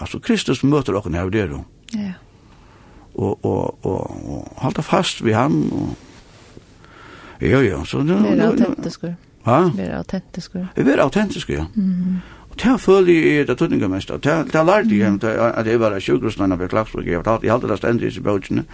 [0.01, 1.59] Altså Kristus møter dere her der.
[1.95, 2.13] Ja.
[3.15, 5.69] Og, og, og, og halte fast ved han.
[5.73, 5.97] Og...
[7.43, 7.85] Jo, jo.
[7.85, 9.17] Så, det, vi er autentiske.
[9.45, 9.59] Hæ?
[9.77, 10.69] Vi er autentiske.
[10.77, 11.65] Vi er autentiske, ja.
[11.75, 12.42] Mm -hmm.
[12.53, 14.11] Og det føler jeg det tøtninga mest.
[14.23, 17.07] Det har lært jeg at jeg var sjukrusten av Klagsbruk.
[17.07, 18.65] Jeg fortalte, jeg hadde det stendig i disse bøtjene.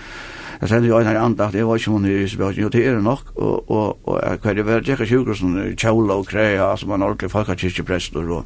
[0.60, 2.62] Jeg sendte jo en her andakt, jeg var ikke hun i disse bøtjene.
[2.62, 3.32] Jo, det er det nok.
[3.36, 7.30] Og, og, og jeg var tjekka sjukrusten i Kjøla og Krea, som var en ordentlig
[7.30, 8.44] folkekirkeprester og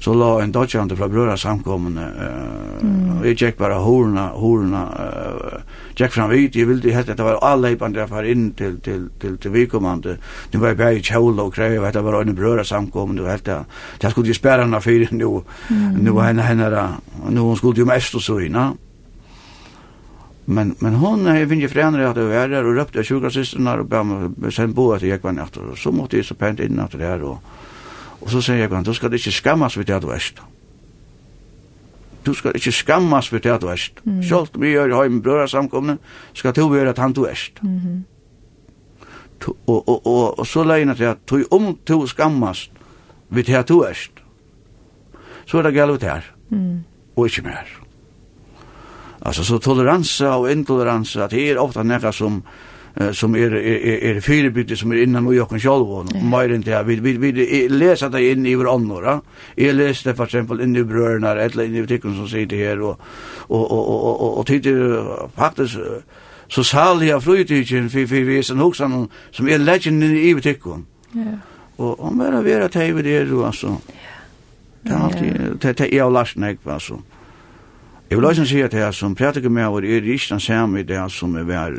[0.00, 3.18] så la en dodgjande fra brøra samkommende uh, mm.
[3.18, 7.40] og jeg tjekk bare horna horna uh, tjekk fram ut jeg ville hette det var
[7.44, 10.16] alleipande jeg var inn til, til, til, til vikommande
[10.52, 13.62] nu var jeg bare i kjål og krev hette var en brøra samkommende og hette
[14.02, 15.98] jeg skulle jo spæra henne fyrir nu mm.
[16.00, 16.86] nu var henne henne
[17.28, 18.70] nu hun skulle jo mest og så inna
[20.50, 23.86] Men men hon är vinje förändrar att det är där och röpte sjuka systrarna och
[23.86, 26.92] bara sen bo att jag var natt och så måste ju så pent in natt
[26.92, 27.38] där och
[28.20, 30.42] Og så sier jeg, du skal ikke skammas ved det du erst.
[32.26, 34.00] Du skal ikke skammas ved det du erst.
[34.04, 34.22] Mm.
[34.22, 35.98] Selv om vi gjør i høyme brøra samkomne,
[36.34, 37.62] skal du være at han du erst.
[37.62, 38.04] Mm -hmm.
[39.66, 42.70] og, og, og, og så leina til at du om du skammas
[43.30, 44.12] ved det du erst,
[45.46, 46.20] så er det galt her.
[46.50, 46.84] Mm.
[47.16, 47.80] Og ikke mer.
[49.22, 52.42] Altså, så toleranse og intoleranse, at det er ofte nekka som
[53.12, 56.86] som er er er fyrbygd som er innan og jokken sjálv og meir enn det
[56.86, 59.20] vi vi vi lesa det inn i varandra va
[59.56, 62.98] jag läste for eksempel inn i brørnar eller inn i tikkun som sitter og
[63.48, 65.78] og og og og og, og tidigare faktisk
[66.48, 70.54] så sal jag frutigen för för vi sen huxan som er legend i i
[71.14, 71.22] ja.
[71.78, 73.76] Og om vera vara tv det då alltså
[74.82, 75.10] Ja,
[75.62, 77.00] det det är Lars Näck altså.
[78.10, 80.82] Jeg vil også si at jeg som prætiker med over er ikke den samme i
[80.82, 81.70] det som er vær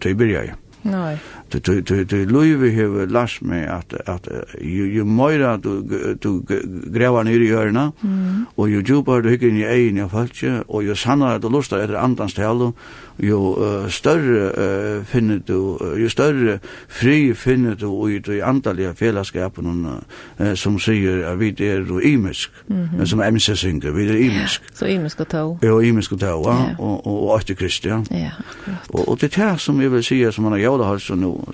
[0.00, 0.54] til i byrja.
[0.84, 1.16] Nei.
[1.52, 4.28] Det løyve har lært meg at, at
[4.60, 5.80] jo jo møyra du,
[6.20, 8.44] du grever ned i hjørna, mm.
[8.56, 10.36] og jo djupere du hikker inn i egen i folk,
[10.68, 12.72] og jo sannere du lustar etter andans tale,
[13.18, 14.50] jo uh, større
[14.98, 16.58] uh, finner du, uh, jo større
[16.88, 20.00] fri finner du i de andalige fellesskapene
[20.40, 23.06] uh, som sier at vi er jo imisk, mm -hmm.
[23.06, 24.62] som MC synger, vi er imisk.
[24.74, 25.58] Så imisk og tog.
[25.62, 26.80] Jo, imisk og tog, ja, yeah.
[26.80, 28.02] og, og, og etter Kristi, ja.
[28.10, 28.88] Ja, akkurat.
[28.88, 31.16] Og, og det er det som jeg vil si, som man har gjort det her,
[31.16, 31.52] nå,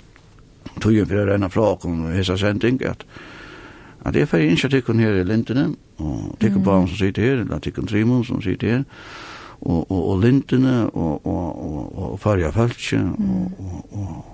[0.81, 3.05] tog jeg for å regne fra åkken, hese sending, at
[4.05, 7.59] at jeg får ikke tikkun her i lintene, og tikkun barn som sitter her, eller
[7.59, 8.85] tikkun trimon som sitter her,
[9.61, 14.25] og, og, og lintene og, og, og, og farja falske og, og, og,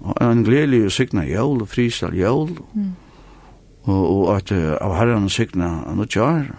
[0.00, 2.50] og en gledelig signa jól og frísal jól.
[2.74, 2.92] Mm.
[3.82, 6.52] og, og at av herran signa noe jar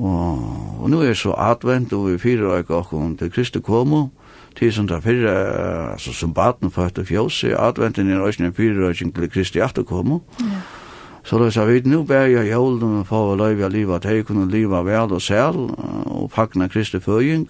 [0.00, 0.38] og,
[0.80, 4.08] og nå er så advent og vi fyrir og og til Kristi komu.
[4.56, 8.96] Til som der fyrre altså som baten for etter fjøs adventen er også en og
[8.96, 10.79] til Kristi aftur komu ja.
[11.22, 14.50] Så det sa vi, nu bär jag jorden för att löjva livet, at jeg kunne
[14.50, 15.70] leva vel og sel,
[16.06, 17.48] og pakna Kristi føying,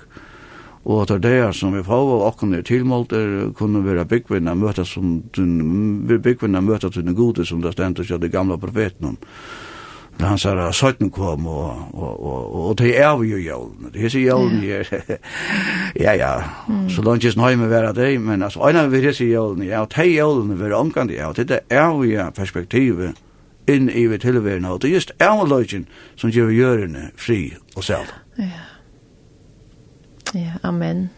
[0.84, 4.54] Og at det er som vi får og åkken er tilmålt, er kunne være byggvinna
[4.56, 9.12] møte som den, byggvinna møte til den gode som det stendte seg det gamle profeten
[9.12, 9.18] om.
[10.20, 13.92] Da han sa, at søtten kom og, og, og, og, det er vi jo jævlen.
[13.92, 14.90] Det er så jævlen er,
[16.04, 16.32] ja, ja.
[16.88, 19.80] Så langt ikke nøy med være det, men altså, øyne vi er så jævlen, ja,
[19.80, 23.14] og det er jævlen vi er omgang, ja, og det er jo perspektivet
[23.74, 28.12] inn i vi tilværen og det er just avløgjen som gjør gjørende fri og selv.
[28.38, 28.66] Ja.
[30.34, 31.08] Ja, amen.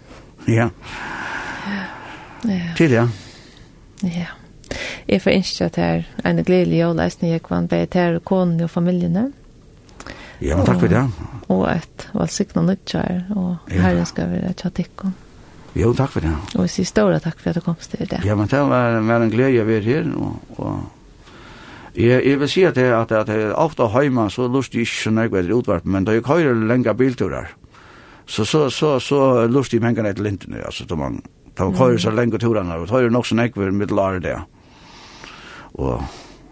[0.49, 0.69] Ja.
[2.49, 2.73] Ja.
[2.77, 3.09] Til, ja.
[4.03, 4.31] Ja.
[5.09, 8.71] Jeg får innskje at her en gledelig jord, leisende jeg kvann bare til konen og
[8.71, 9.29] familiene.
[10.43, 11.03] Ja, men takk for det.
[11.53, 15.15] Og et valgsikna nødtjær, og herren skal være tjattikken.
[15.79, 16.33] Jo, takk for det.
[16.57, 18.23] Og jeg sier store takk for at du kom til det.
[18.27, 20.83] Ja, men det var en glede jeg var her, og, og
[21.97, 25.03] Jeg, jeg vil si at, jeg, at, at jeg, ofte hjemme så lust jeg ikke
[25.03, 27.53] så nøyga etter utvarp, men da jeg køyrer lenge bilturer.
[28.27, 31.21] så, så, så, så lust jeg mengene etter lintene, altså, da man,
[31.59, 34.39] da man køyrer så lenge turene, og køyrer nok så nøyga middel middelare det.
[35.75, 36.03] Og,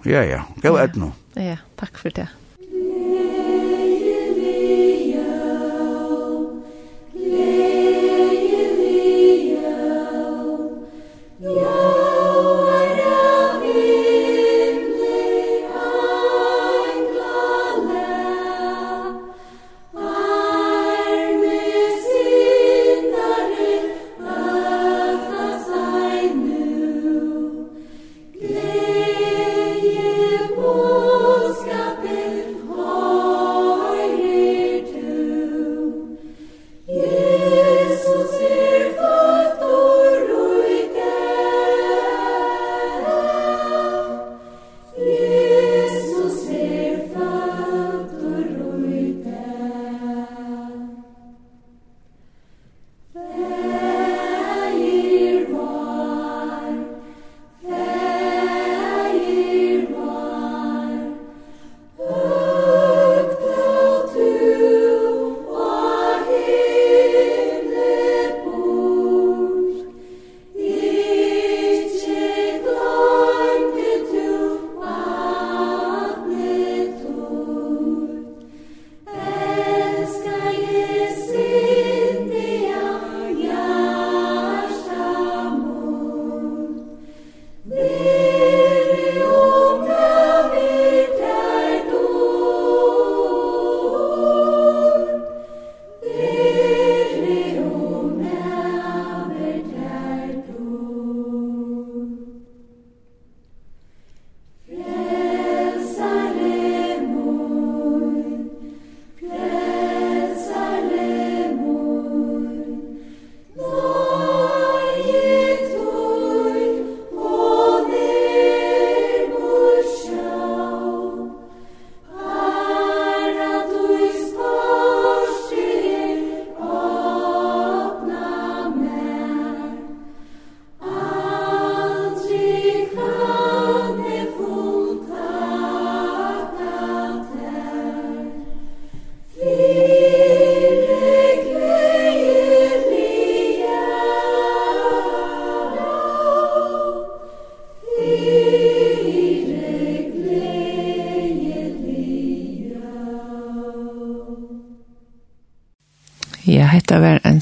[0.04, 1.12] ja, ja, gå gav nå.
[1.36, 2.28] Ja, takk for det.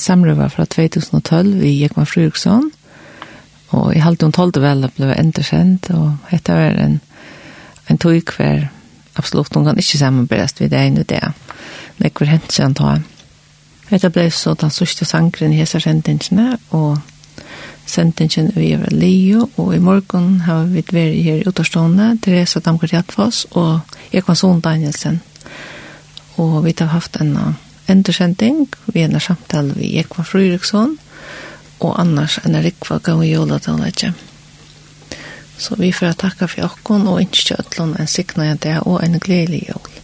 [0.08, 2.70] samrøve fra 2012 i Jekman Fryruksson.
[3.76, 7.00] og i halte hun tolvte vel ble endersendt, og dette var en,
[7.90, 8.70] en tog hver
[9.18, 11.20] absolutt hun kan ikke sammenbæres ved det ene det.
[11.98, 12.96] Det var hent seg ta.
[13.90, 16.98] Dette ble så den sørste sangren i hese sendingene, og
[17.88, 22.92] sendingen vi er Leo, og i morgen har vi vært her i Utterstående, Therese Damgaard
[22.92, 23.80] Hjeltfoss og
[24.12, 25.20] Ekvansson Danielsen.
[26.38, 27.36] Og vi har haft en
[27.88, 30.98] endersending, Vi er en samtale vi Ekva Fryriksson
[31.80, 34.12] og annars en Rikva Gav Jola Tånleitje.
[35.58, 39.97] Så vi får takka for jokken, og innskjøtlen en sikna det og en gledelig jól.